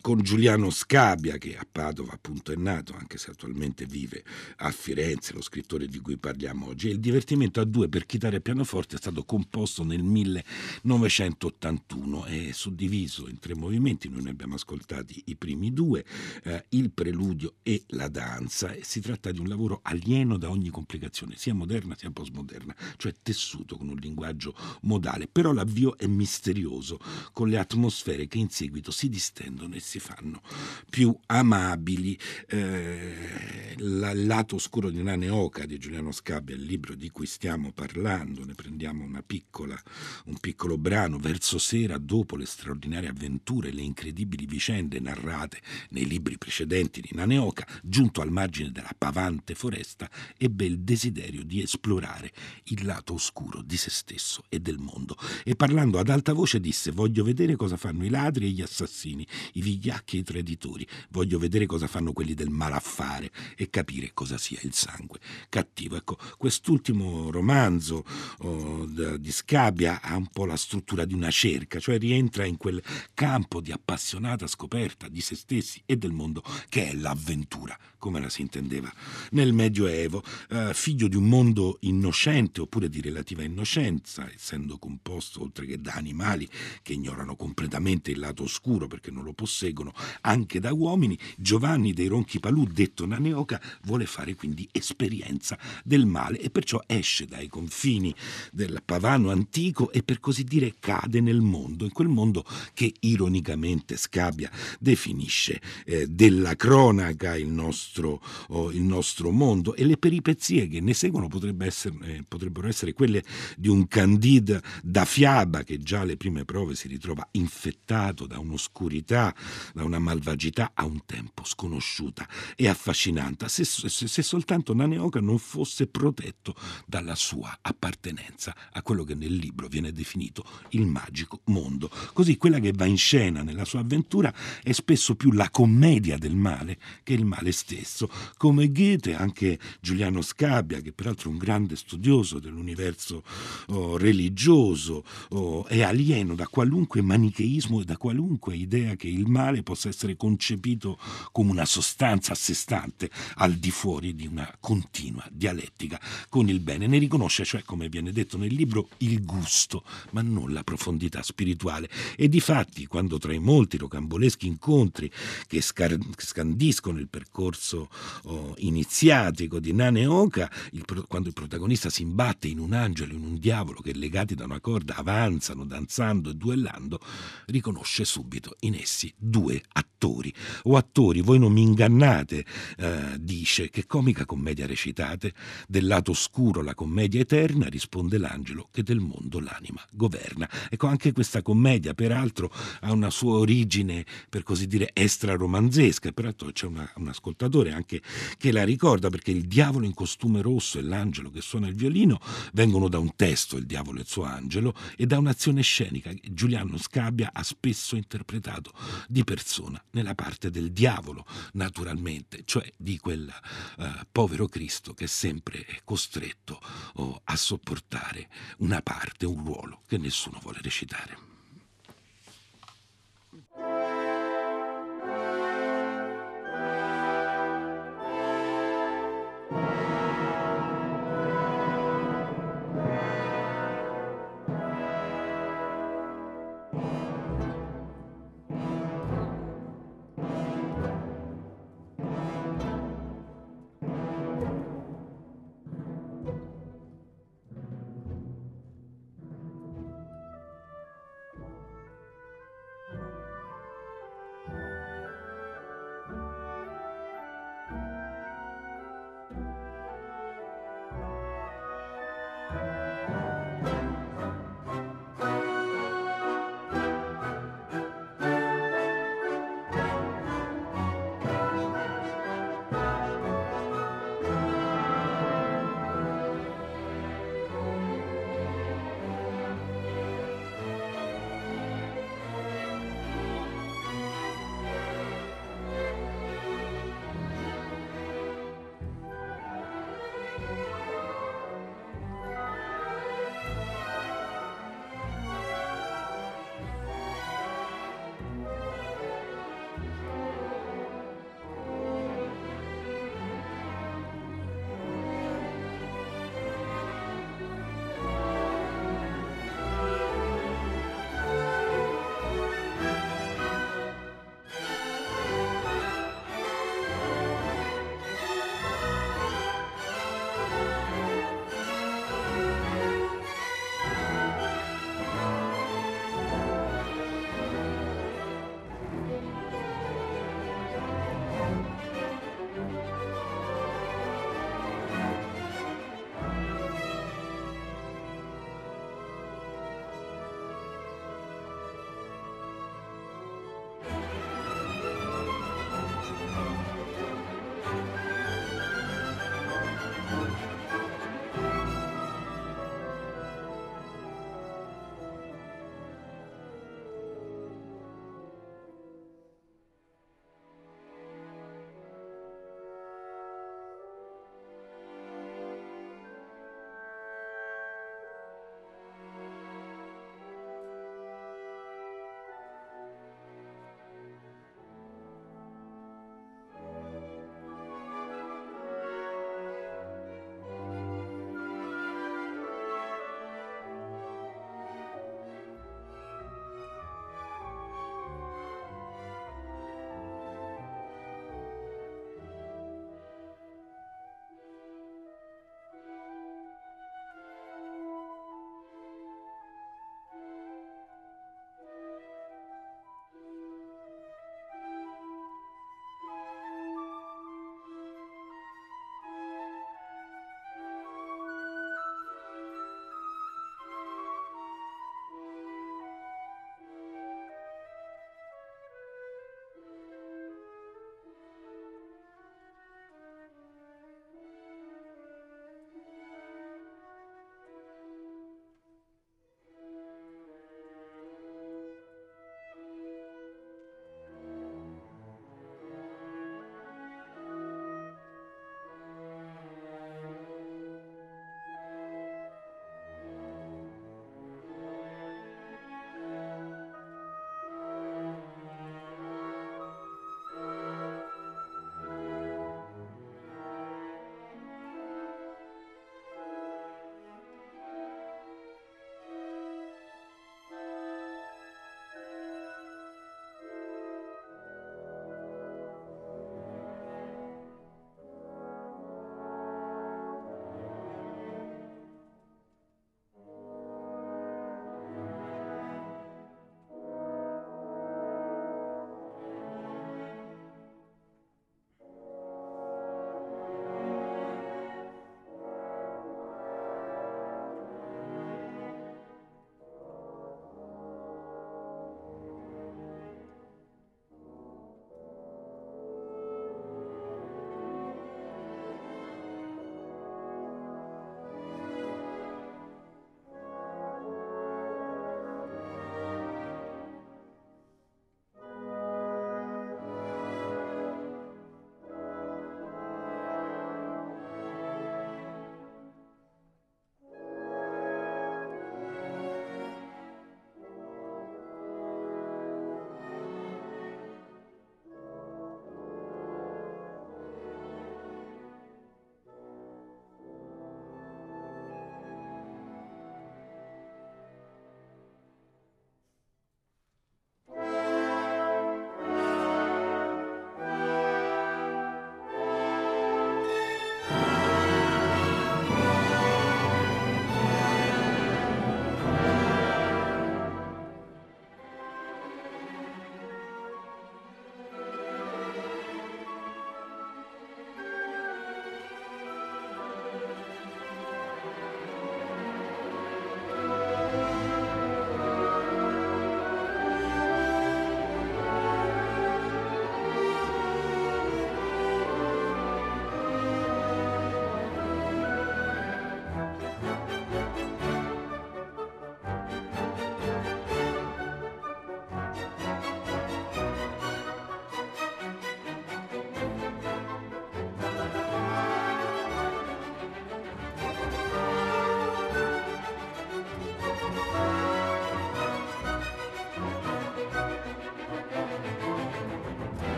con, 0.00 0.22
Giuliano 0.22 0.70
Scabia 0.70 1.38
che 1.38 1.56
a 1.56 1.66
Padova 1.70 2.12
appunto 2.12 2.52
è 2.52 2.56
nato, 2.56 2.94
anche 2.94 3.18
se 3.18 3.30
attualmente 3.30 3.86
vive 3.86 4.24
a 4.56 4.70
Firenze, 4.70 5.32
lo 5.32 5.42
scrittore 5.42 5.86
di 5.86 6.00
cui 6.00 6.16
parliamo 6.16 6.66
oggi. 6.66 6.88
E 6.88 6.92
il 6.92 7.00
divertimento 7.00 7.60
a 7.60 7.64
due 7.64 7.88
per 7.88 8.06
chitarra 8.06 8.36
e 8.36 8.40
pianoforte 8.40 8.96
è 8.96 8.98
stato 8.98 9.24
composto 9.24 9.84
nel 9.84 10.02
1981, 10.02 12.24
è 12.24 12.50
suddiviso 12.52 13.28
in 13.28 13.38
tre 13.38 13.54
movimenti, 13.54 14.08
noi 14.08 14.22
ne 14.22 14.30
abbiamo 14.30 14.54
ascoltati 14.54 15.22
i 15.26 15.36
primi 15.36 15.72
due, 15.72 16.04
eh, 16.44 16.64
il 16.70 16.90
preludio 16.90 17.54
e 17.62 17.84
la 17.88 18.08
danza. 18.08 18.72
E 18.72 18.82
si 18.84 19.00
tratta 19.00 19.30
di 19.30 19.40
un 19.40 19.48
lavoro 19.48 19.80
alieno 19.82 20.36
da 20.36 20.50
ogni 20.50 20.70
complicazione, 20.70 21.36
sia 21.36 21.54
moderna 21.54 21.96
sia 21.96 22.10
postmoderna, 22.10 22.74
cioè 22.96 23.14
tessuto 23.22 23.76
con 23.76 23.88
un 23.88 23.96
linguaggio 23.96 24.54
modale, 24.82 25.26
però 25.26 25.52
la 25.52 25.64
l'avvio 25.76 25.96
è 25.98 26.06
misterioso, 26.06 26.98
con 27.32 27.48
le 27.48 27.58
atmosfere 27.58 28.26
che 28.26 28.38
in 28.38 28.48
seguito 28.48 28.90
si 28.90 29.08
distendono 29.08 29.74
e 29.74 29.80
si 29.80 29.98
fanno 29.98 30.40
più 30.88 31.16
amabili. 31.26 32.18
Eh, 32.48 33.74
lato 33.78 34.56
oscuro 34.56 34.88
di 34.88 35.02
Nane 35.02 35.28
Oca 35.28 35.66
di 35.66 35.78
Giuliano 35.78 36.12
Scabbia, 36.12 36.54
il 36.54 36.62
libro 36.62 36.94
di 36.94 37.10
cui 37.10 37.26
stiamo 37.26 37.72
parlando, 37.72 38.44
ne 38.44 38.54
prendiamo 38.54 39.04
una 39.04 39.22
piccola, 39.22 39.80
un 40.26 40.38
piccolo 40.38 40.78
brano, 40.78 41.18
verso 41.18 41.58
sera, 41.58 41.98
dopo 41.98 42.36
le 42.36 42.46
straordinarie 42.46 43.10
avventure, 43.10 43.72
le 43.72 43.82
incredibili 43.82 44.46
vicende 44.46 44.98
narrate 44.98 45.60
nei 45.90 46.06
libri 46.06 46.38
precedenti 46.38 47.00
di 47.00 47.10
Nane 47.12 47.36
Oca, 47.36 47.66
giunto 47.82 48.22
al 48.22 48.30
margine 48.30 48.70
della 48.70 48.94
pavante 48.96 49.54
foresta, 49.54 50.08
ebbe 50.38 50.64
il 50.64 50.80
desiderio 50.80 51.44
di 51.44 51.60
esplorare 51.60 52.32
il 52.64 52.84
lato 52.84 53.14
oscuro 53.14 53.60
di 53.60 53.76
se 53.76 53.90
stesso 53.90 54.44
e 54.48 54.60
del 54.60 54.78
mondo 54.78 55.16
e 55.44 55.54
parlando 55.66 55.98
ad 55.98 56.10
alta 56.10 56.32
voce 56.32 56.60
disse 56.60 56.92
voglio 56.92 57.24
vedere 57.24 57.56
cosa 57.56 57.76
fanno 57.76 58.04
i 58.04 58.08
ladri 58.08 58.46
e 58.46 58.50
gli 58.50 58.62
assassini, 58.62 59.26
i 59.54 59.62
vigliacchi 59.62 60.16
e 60.16 60.20
i 60.20 60.22
traditori, 60.22 60.86
voglio 61.10 61.40
vedere 61.40 61.66
cosa 61.66 61.88
fanno 61.88 62.12
quelli 62.12 62.34
del 62.34 62.50
malaffare 62.50 63.32
e 63.56 63.68
capire 63.68 64.12
cosa 64.14 64.38
sia 64.38 64.60
il 64.62 64.72
sangue 64.72 65.18
cattivo. 65.48 65.96
Ecco, 65.96 66.18
quest'ultimo 66.38 67.32
romanzo 67.32 68.04
oh, 68.38 68.86
di 68.86 69.32
Scabia 69.32 70.00
ha 70.02 70.14
un 70.14 70.28
po' 70.28 70.44
la 70.44 70.56
struttura 70.56 71.04
di 71.04 71.14
una 71.14 71.32
cerca, 71.32 71.80
cioè 71.80 71.98
rientra 71.98 72.44
in 72.44 72.58
quel 72.58 72.80
campo 73.12 73.60
di 73.60 73.72
appassionata 73.72 74.46
scoperta 74.46 75.08
di 75.08 75.20
se 75.20 75.34
stessi 75.34 75.82
e 75.84 75.96
del 75.96 76.12
mondo 76.12 76.44
che 76.68 76.90
è 76.90 76.94
l'avventura, 76.94 77.76
come 77.98 78.20
la 78.20 78.28
si 78.28 78.42
intendeva 78.42 78.92
nel 79.30 79.52
Medioevo, 79.52 80.22
eh, 80.50 80.70
figlio 80.74 81.08
di 81.08 81.16
un 81.16 81.28
mondo 81.28 81.78
innocente 81.80 82.60
oppure 82.60 82.88
di 82.88 83.00
relativa 83.00 83.42
innocenza, 83.42 84.30
essendo 84.32 84.78
composto 84.78 85.40
oltre 85.56 85.66
che 85.66 85.80
da 85.80 85.94
animali 85.94 86.46
che 86.82 86.92
ignorano 86.92 87.34
completamente 87.34 88.10
il 88.10 88.18
lato 88.18 88.42
oscuro 88.42 88.86
perché 88.86 89.10
non 89.10 89.24
lo 89.24 89.32
posseggono, 89.32 89.94
anche 90.22 90.60
da 90.60 90.72
uomini, 90.72 91.18
Giovanni 91.36 91.94
dei 91.94 92.08
Ronchi 92.08 92.38
Palù, 92.38 92.66
detto 92.66 93.06
Naneoca, 93.06 93.60
vuole 93.84 94.04
fare 94.04 94.34
quindi 94.34 94.68
esperienza 94.70 95.58
del 95.82 96.04
male 96.04 96.38
e 96.40 96.50
perciò 96.50 96.82
esce 96.86 97.24
dai 97.24 97.48
confini 97.48 98.14
del 98.52 98.82
pavano 98.84 99.30
antico 99.30 99.90
e 99.92 100.02
per 100.02 100.20
così 100.20 100.44
dire 100.44 100.74
cade 100.78 101.20
nel 101.20 101.40
mondo, 101.40 101.84
in 101.84 101.92
quel 101.92 102.08
mondo 102.08 102.44
che 102.74 102.92
ironicamente 103.00 103.96
Scabia 103.96 104.50
definisce 104.78 105.60
eh, 105.86 106.06
della 106.06 106.54
cronaca 106.56 107.36
il 107.36 107.48
nostro, 107.48 108.20
oh, 108.48 108.70
il 108.70 108.82
nostro, 108.82 109.30
mondo. 109.30 109.74
E 109.74 109.84
le 109.84 109.96
peripezie 109.96 110.68
che 110.68 110.80
ne 110.80 110.92
seguono 110.94 111.28
potrebbe 111.28 111.66
essere, 111.66 111.94
eh, 112.02 112.24
potrebbero 112.26 112.68
essere 112.68 112.92
quelle 112.92 113.22
di 113.56 113.68
un 113.68 113.86
Candide 113.86 114.62
da 114.82 115.04
fiamme 115.04 115.45
Fiaba, 115.46 115.62
che 115.62 115.78
già 115.78 116.00
alle 116.00 116.16
prime 116.16 116.44
prove 116.44 116.74
si 116.74 116.88
ritrova 116.88 117.26
infettato 117.32 118.26
da 118.26 118.38
un'oscurità, 118.38 119.34
da 119.72 119.84
una 119.84 119.98
malvagità 119.98 120.72
a 120.74 120.84
un 120.84 121.04
tempo 121.06 121.44
sconosciuta 121.44 122.28
e 122.56 122.68
affascinante, 122.68 123.48
se, 123.48 123.64
se, 123.64 123.88
se 123.88 124.22
soltanto 124.22 124.74
Naneoka 124.74 125.20
non 125.20 125.38
fosse 125.38 125.86
protetto 125.86 126.54
dalla 126.84 127.14
sua 127.14 127.58
appartenenza 127.62 128.54
a 128.72 128.82
quello 128.82 129.04
che 129.04 129.14
nel 129.14 129.34
libro 129.34 129.68
viene 129.68 129.92
definito 129.92 130.44
il 130.70 130.86
magico 130.86 131.40
mondo. 131.44 131.90
Così 132.12 132.36
quella 132.36 132.58
che 132.58 132.72
va 132.72 132.84
in 132.84 132.98
scena 132.98 133.42
nella 133.42 133.64
sua 133.64 133.80
avventura 133.80 134.34
è 134.62 134.72
spesso 134.72 135.14
più 135.14 135.32
la 135.32 135.50
commedia 135.50 136.18
del 136.18 136.34
male 136.34 136.78
che 137.02 137.14
il 137.14 137.24
male 137.24 137.52
stesso, 137.52 138.10
come 138.36 138.70
Goethe, 138.72 139.14
anche 139.14 139.58
Giuliano 139.80 140.22
Scabbia, 140.22 140.80
che 140.80 140.92
peraltro 140.92 141.30
è 141.30 141.32
un 141.32 141.38
grande 141.38 141.76
studioso 141.76 142.38
dell'universo 142.40 143.22
oh, 143.68 143.96
religioso, 143.96 145.04
oh, 145.30 145.66
è 145.66 145.82
alieno 145.82 146.34
da 146.34 146.46
qualunque 146.48 147.02
manicheismo 147.02 147.80
e 147.80 147.84
da 147.84 147.96
qualunque 147.96 148.56
idea 148.56 148.94
che 148.96 149.08
il 149.08 149.26
male 149.26 149.62
possa 149.62 149.88
essere 149.88 150.16
concepito 150.16 150.98
come 151.32 151.50
una 151.50 151.64
sostanza 151.64 152.32
a 152.32 152.36
sé 152.36 152.54
stante 152.54 153.10
al 153.36 153.54
di 153.54 153.70
fuori 153.70 154.14
di 154.14 154.26
una 154.26 154.50
continua 154.60 155.26
dialettica 155.30 156.00
con 156.28 156.48
il 156.48 156.60
bene. 156.60 156.86
Ne 156.86 156.98
riconosce, 156.98 157.44
cioè, 157.44 157.62
come 157.62 157.88
viene 157.88 158.12
detto 158.12 158.36
nel 158.36 158.54
libro, 158.54 158.88
il 158.98 159.24
gusto, 159.24 159.84
ma 160.10 160.22
non 160.22 160.52
la 160.52 160.62
profondità 160.62 161.22
spirituale. 161.22 161.88
E 162.16 162.28
di 162.28 162.40
fatti, 162.40 162.86
quando 162.86 163.18
tra 163.18 163.32
i 163.32 163.38
molti 163.38 163.76
rocamboleschi 163.76 164.46
incontri 164.46 165.10
che 165.46 165.60
scar- 165.60 165.98
scandiscono 166.16 166.98
il 166.98 167.08
percorso 167.08 167.88
oh, 168.24 168.54
iniziatico 168.58 169.58
di 169.60 169.72
Nane 169.72 170.06
Oca, 170.06 170.50
il 170.72 170.84
pro- 170.84 171.04
quando 171.06 171.28
il 171.28 171.34
protagonista 171.34 171.90
si 171.90 172.02
imbatte 172.02 172.48
in 172.48 172.58
un 172.58 172.72
angelo, 172.72 173.14
in 173.14 173.24
un 173.24 173.38
diavolo 173.38 173.80
che 173.80 173.94
legati 173.94 174.34
da 174.34 174.44
una 174.44 174.60
corda 174.60 174.96
avanzano 175.16 175.64
danzando 175.64 176.30
e 176.30 176.34
duellando, 176.34 177.00
riconosce 177.46 178.04
subito 178.04 178.56
in 178.60 178.74
essi 178.74 179.12
due 179.16 179.62
attori. 179.72 180.32
O 180.64 180.76
attori, 180.76 181.22
voi 181.22 181.38
non 181.38 181.52
mi 181.52 181.62
ingannate, 181.62 182.44
eh, 182.76 183.16
dice, 183.18 183.70
che 183.70 183.86
comica 183.86 184.26
commedia 184.26 184.66
recitate, 184.66 185.32
del 185.66 185.86
lato 185.86 186.10
oscuro 186.10 186.62
la 186.62 186.74
commedia 186.74 187.20
eterna, 187.20 187.66
risponde 187.68 188.18
l'angelo 188.18 188.68
che 188.70 188.82
del 188.82 189.00
mondo 189.00 189.40
l'anima 189.40 189.82
governa. 189.92 190.48
Ecco, 190.68 190.86
anche 190.86 191.12
questa 191.12 191.40
commedia, 191.42 191.94
peraltro, 191.94 192.52
ha 192.80 192.92
una 192.92 193.10
sua 193.10 193.38
origine, 193.38 194.04
per 194.28 194.42
così 194.42 194.66
dire, 194.66 194.90
extra-romanzesca, 194.92 196.12
peraltro 196.12 196.52
c'è 196.52 196.66
una, 196.66 196.90
un 196.96 197.08
ascoltatore 197.08 197.72
anche 197.72 198.02
che 198.36 198.52
la 198.52 198.64
ricorda, 198.64 199.08
perché 199.08 199.30
il 199.30 199.46
diavolo 199.46 199.86
in 199.86 199.94
costume 199.94 200.42
rosso 200.42 200.78
e 200.78 200.82
l'angelo 200.82 201.30
che 201.30 201.40
suona 201.40 201.68
il 201.68 201.74
violino 201.74 202.20
vengono 202.52 202.88
da 202.88 202.98
un 202.98 203.14
testo, 203.16 203.56
il 203.56 203.64
diavolo 203.64 203.98
e 203.98 204.02
il 204.02 204.08
suo 204.08 204.24
angelo, 204.24 204.74
e 204.96 205.05
e 205.06 205.08
da 205.08 205.18
un'azione 205.18 205.62
scenica 205.62 206.12
che 206.12 206.34
Giuliano 206.34 206.76
Scabbia 206.76 207.30
ha 207.32 207.44
spesso 207.44 207.94
interpretato 207.94 208.72
di 209.06 209.22
persona 209.22 209.82
nella 209.92 210.16
parte 210.16 210.50
del 210.50 210.72
diavolo, 210.72 211.24
naturalmente, 211.52 212.42
cioè 212.44 212.68
di 212.76 212.98
quel 212.98 213.32
eh, 213.78 214.06
povero 214.10 214.48
Cristo 214.48 214.94
che 214.94 215.04
è 215.04 215.06
sempre 215.08 215.64
costretto 215.84 216.60
oh, 216.94 217.20
a 217.22 217.36
sopportare 217.36 218.28
una 218.58 218.82
parte, 218.82 219.26
un 219.26 219.44
ruolo 219.44 219.82
che 219.86 219.96
nessuno 219.96 220.40
vuole 220.42 220.58
recitare. 220.60 221.24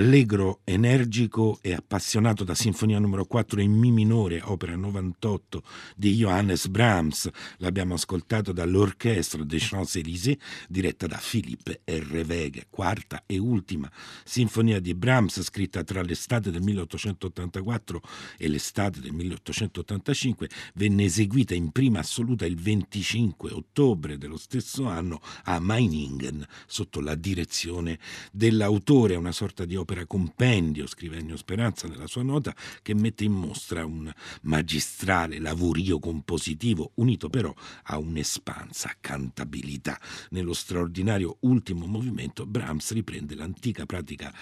Allegro, 0.00 0.60
energico 0.64 1.58
e 1.60 1.74
appassionato 1.74 2.42
da 2.42 2.54
Sinfonia 2.54 2.98
numero 2.98 3.26
4 3.26 3.60
in 3.60 3.72
Mi 3.72 3.90
minore, 3.90 4.40
opera 4.42 4.74
98 4.74 5.62
di 5.94 6.14
Johannes 6.14 6.68
Brahms. 6.68 7.28
L'abbiamo 7.58 7.92
ascoltato 7.92 8.52
dall'Orchestre 8.52 9.44
des 9.44 9.62
Champs-Élysées, 9.62 10.38
diretta 10.70 11.06
da 11.06 11.20
Philippe 11.22 11.82
R. 11.84 12.24
Wege, 12.26 12.68
quarta 12.70 13.24
e 13.26 13.36
ultima 13.36 13.90
sinfonia 14.24 14.80
di 14.80 14.94
Brahms, 14.94 15.42
scritta 15.42 15.84
tra 15.84 16.00
l'estate 16.00 16.50
del 16.50 16.62
1884 16.62 18.00
e 18.38 18.48
l'estate 18.48 19.00
del 19.00 19.12
1885, 19.12 20.48
venne 20.76 21.04
eseguita 21.04 21.54
in 21.54 21.72
prima 21.72 21.98
assoluta 21.98 22.46
il 22.46 22.56
25 22.56 23.52
ottobre 23.52 24.16
dello 24.16 24.38
stesso 24.38 24.86
anno 24.86 25.20
a 25.44 25.60
Meiningen, 25.60 26.42
sotto 26.66 27.02
la 27.02 27.14
direzione 27.14 27.98
dell'autore, 28.32 29.14
una 29.16 29.32
sorta 29.32 29.66
di 29.66 29.76
opera 29.76 29.88
compendio, 30.06 30.86
scrive 30.86 31.18
Ennio 31.18 31.36
Speranza 31.36 31.88
nella 31.88 32.06
sua 32.06 32.22
nota, 32.22 32.54
che 32.82 32.94
mette 32.94 33.24
in 33.24 33.32
mostra 33.32 33.84
un 33.84 34.12
magistrale 34.42 35.38
lavorio 35.38 35.98
compositivo 35.98 36.92
unito 36.94 37.28
però 37.28 37.54
a 37.84 37.98
un'espansa 37.98 38.96
cantabilità. 39.00 40.00
Nello 40.30 40.52
straordinario 40.52 41.36
ultimo 41.40 41.86
movimento 41.86 42.46
Brahms 42.46 42.92
riprende 42.92 43.34
l'antica 43.34 43.86
pratica 43.86 44.32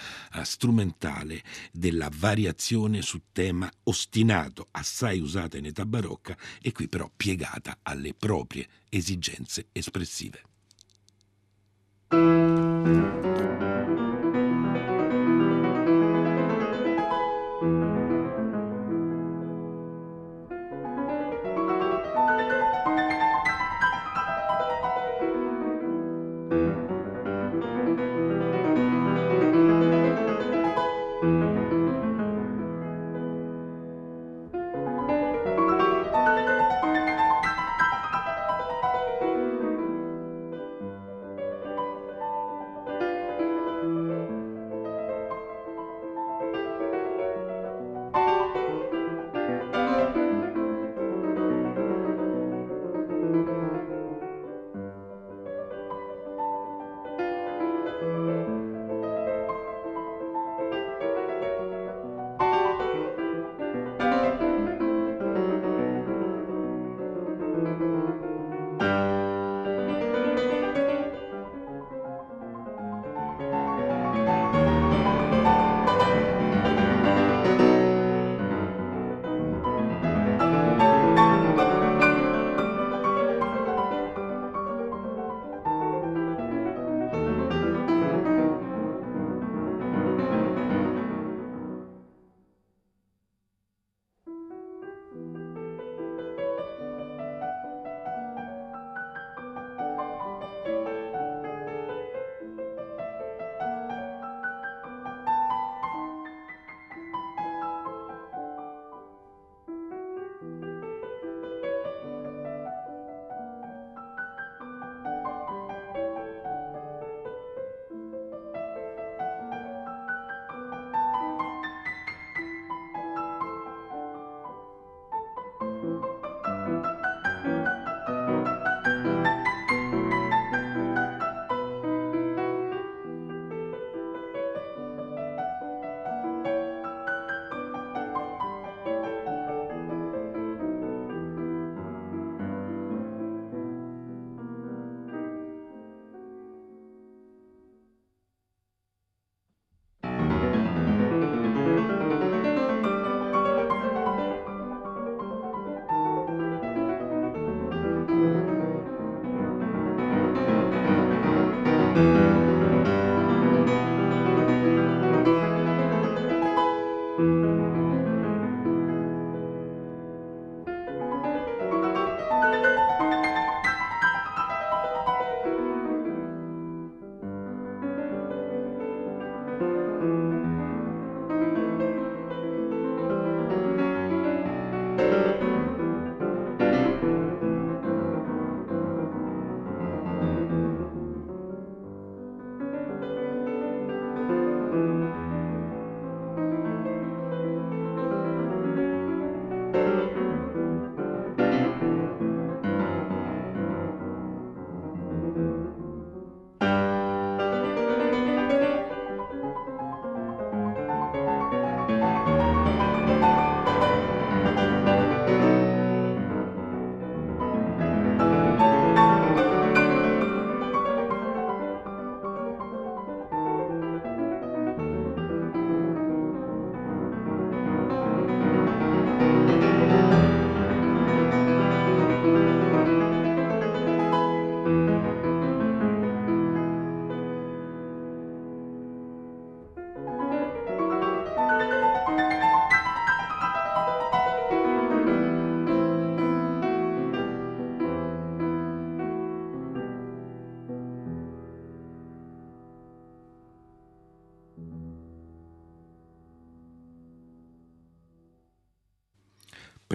strumentale 0.43 1.43
della 1.71 2.09
variazione 2.13 3.01
su 3.01 3.21
tema 3.31 3.69
ostinato, 3.83 4.67
assai 4.71 5.19
usata 5.19 5.57
in 5.57 5.65
età 5.65 5.85
barocca 5.85 6.37
e 6.61 6.71
qui 6.71 6.87
però 6.87 7.09
piegata 7.15 7.79
alle 7.83 8.13
proprie 8.13 8.67
esigenze 8.89 9.67
espressive. 9.71 10.43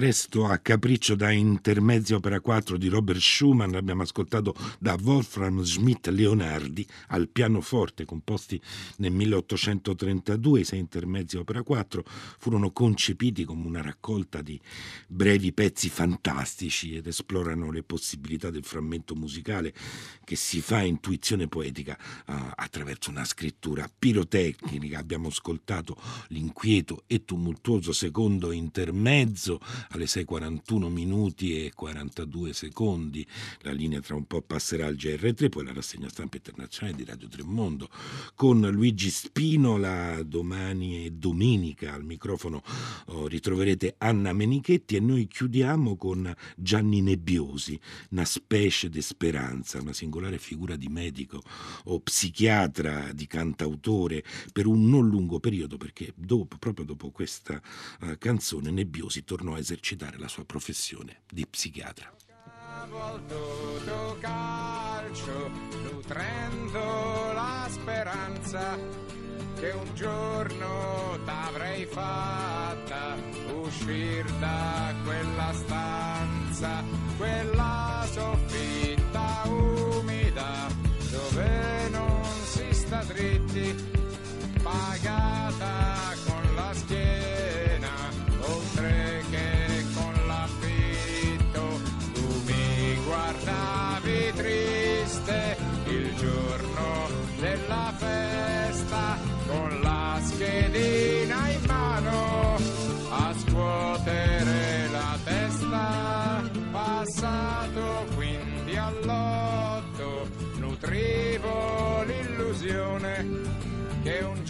Presto 0.05 0.44
a 0.44 0.59
capriccio 0.59 1.14
da 1.14 1.30
intermezzo 1.30 2.16
opera 2.16 2.38
4 2.38 2.76
di 2.76 2.88
Robert 2.88 3.20
Schumann 3.20 3.74
abbiamo 3.74 4.02
ascoltato 4.02 4.55
da 4.78 4.98
Wolfram 5.02 5.62
Schmidt 5.62 6.09
Leonardi 6.09 6.86
al 7.07 7.30
pianoforte 7.30 8.05
composti 8.05 8.61
nel 8.98 9.12
1832. 9.12 10.61
I 10.61 10.64
sei 10.64 10.80
intermezzi 10.80 11.38
opera 11.38 11.62
4 11.62 12.05
furono 12.38 12.70
concepiti 12.70 13.44
come 13.44 13.64
una 13.66 13.80
raccolta 13.80 14.42
di 14.42 14.61
brevi 15.09 15.55
pezzi 15.55 15.88
fantastici 15.88 16.96
ed 16.96 17.07
esplorano 17.07 17.70
le 17.70 17.82
possibilità 17.82 18.50
del 18.50 18.64
frammento 18.64 19.14
musicale 19.14 19.72
che 20.22 20.36
si 20.36 20.61
fa 20.61 20.82
intuizione 20.82 21.48
poetica 21.48 21.96
uh, 22.26 22.32
attraverso 22.57 23.09
una 23.09 23.24
scrittura 23.24 23.90
pirotecnica. 23.98 24.98
Abbiamo 24.98 25.28
ascoltato 25.28 25.96
l'inquieto 26.28 27.05
e 27.07 27.24
tumultuoso 27.24 27.92
secondo 27.92 28.52
intermezzo 28.52 29.61
alle 29.95 30.07
6.41 30.07 30.88
minuti 30.88 31.64
e 31.64 31.72
42 31.72 32.53
secondi. 32.53 33.26
La 33.61 33.72
linea 33.72 34.01
tra 34.01 34.14
un 34.14 34.26
po' 34.26 34.42
passerà 34.42 34.86
al 34.86 34.95
GR3, 34.95 35.49
poi 35.49 35.64
la 35.64 35.72
rassegna 35.72 36.09
stampa 36.09 36.36
internazionale 36.36 36.97
di 36.97 37.05
Radio 37.05 37.28
Tremondo 37.28 37.88
con 38.34 38.61
Luigi 38.61 39.11
Spinola 39.11 40.22
domani 40.22 41.05
e 41.05 41.11
domenica 41.12 41.95
al 41.95 42.05
microfono 42.05 42.62
oh, 43.07 43.26
ritroverete 43.26 43.95
Anna 43.99 44.32
Menichetti 44.32 44.97
e 44.97 45.01
noi 45.01 45.26
chiudiamo 45.26 45.97
con 45.97 46.32
Gianni 46.57 47.01
Nebbiosi, 47.01 47.78
una 48.11 48.24
specie 48.24 48.88
di 48.88 49.01
speranza, 49.01 49.80
una 49.80 49.92
singolare 49.92 50.38
figura 50.38 50.76
di 50.76 50.88
medico 50.88 51.42
o 51.84 52.01
psichiatra, 52.01 53.12
di 53.12 53.26
cantautore 53.26 54.24
per 54.53 54.66
un 54.66 54.88
non 54.88 55.09
lungo 55.09 55.38
periodo 55.38 55.76
perché 55.76 56.12
dopo, 56.16 56.57
proprio 56.59 56.84
dopo 56.84 57.11
questa 57.11 57.61
uh, 58.01 58.18
canzone 58.18 58.70
Nebbiosi 58.70 59.24
tornò 59.24 59.55
a 59.55 59.59
esercitare 59.59 59.74
la 60.18 60.29
sua 60.29 60.45
professione 60.45 61.22
di 61.31 61.47
psichiatra. 61.47 62.12
calcio, 64.20 65.49
nutrendo 65.83 67.33
la 67.33 67.66
speranza 67.70 68.79
che 69.59 69.70
un 69.70 69.95
giorno 69.95 71.18
t'avrei 71.25 71.87
fatta 71.87 73.16
uscire 73.55 74.31
da 74.39 74.95
quella 75.05 75.53
stanza, 75.53 76.85
quella 77.16 78.07
soffitta 78.11 78.43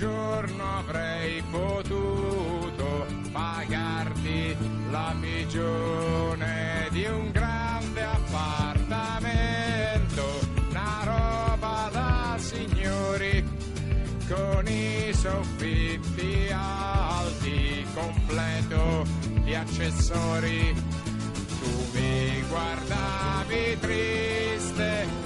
giorno 0.05 0.79
avrei 0.81 1.43
potuto 1.51 3.07
pagarti 3.33 4.55
la 4.91 5.15
pigione 5.19 6.89
di 6.91 7.07
un 7.07 7.31
grande 7.31 8.03
appartamento, 8.03 10.41
una 10.69 11.01
roba 11.05 11.89
da 11.91 12.37
signori 12.37 13.43
con 14.29 14.67
i 14.67 15.11
soffitti 15.15 16.51
alti, 16.53 17.87
completo 17.95 19.05
di 19.43 19.55
accessori. 19.55 20.75
Tu 21.61 21.71
mi 21.95 22.45
guardavi 22.51 23.79
triste 23.81 25.24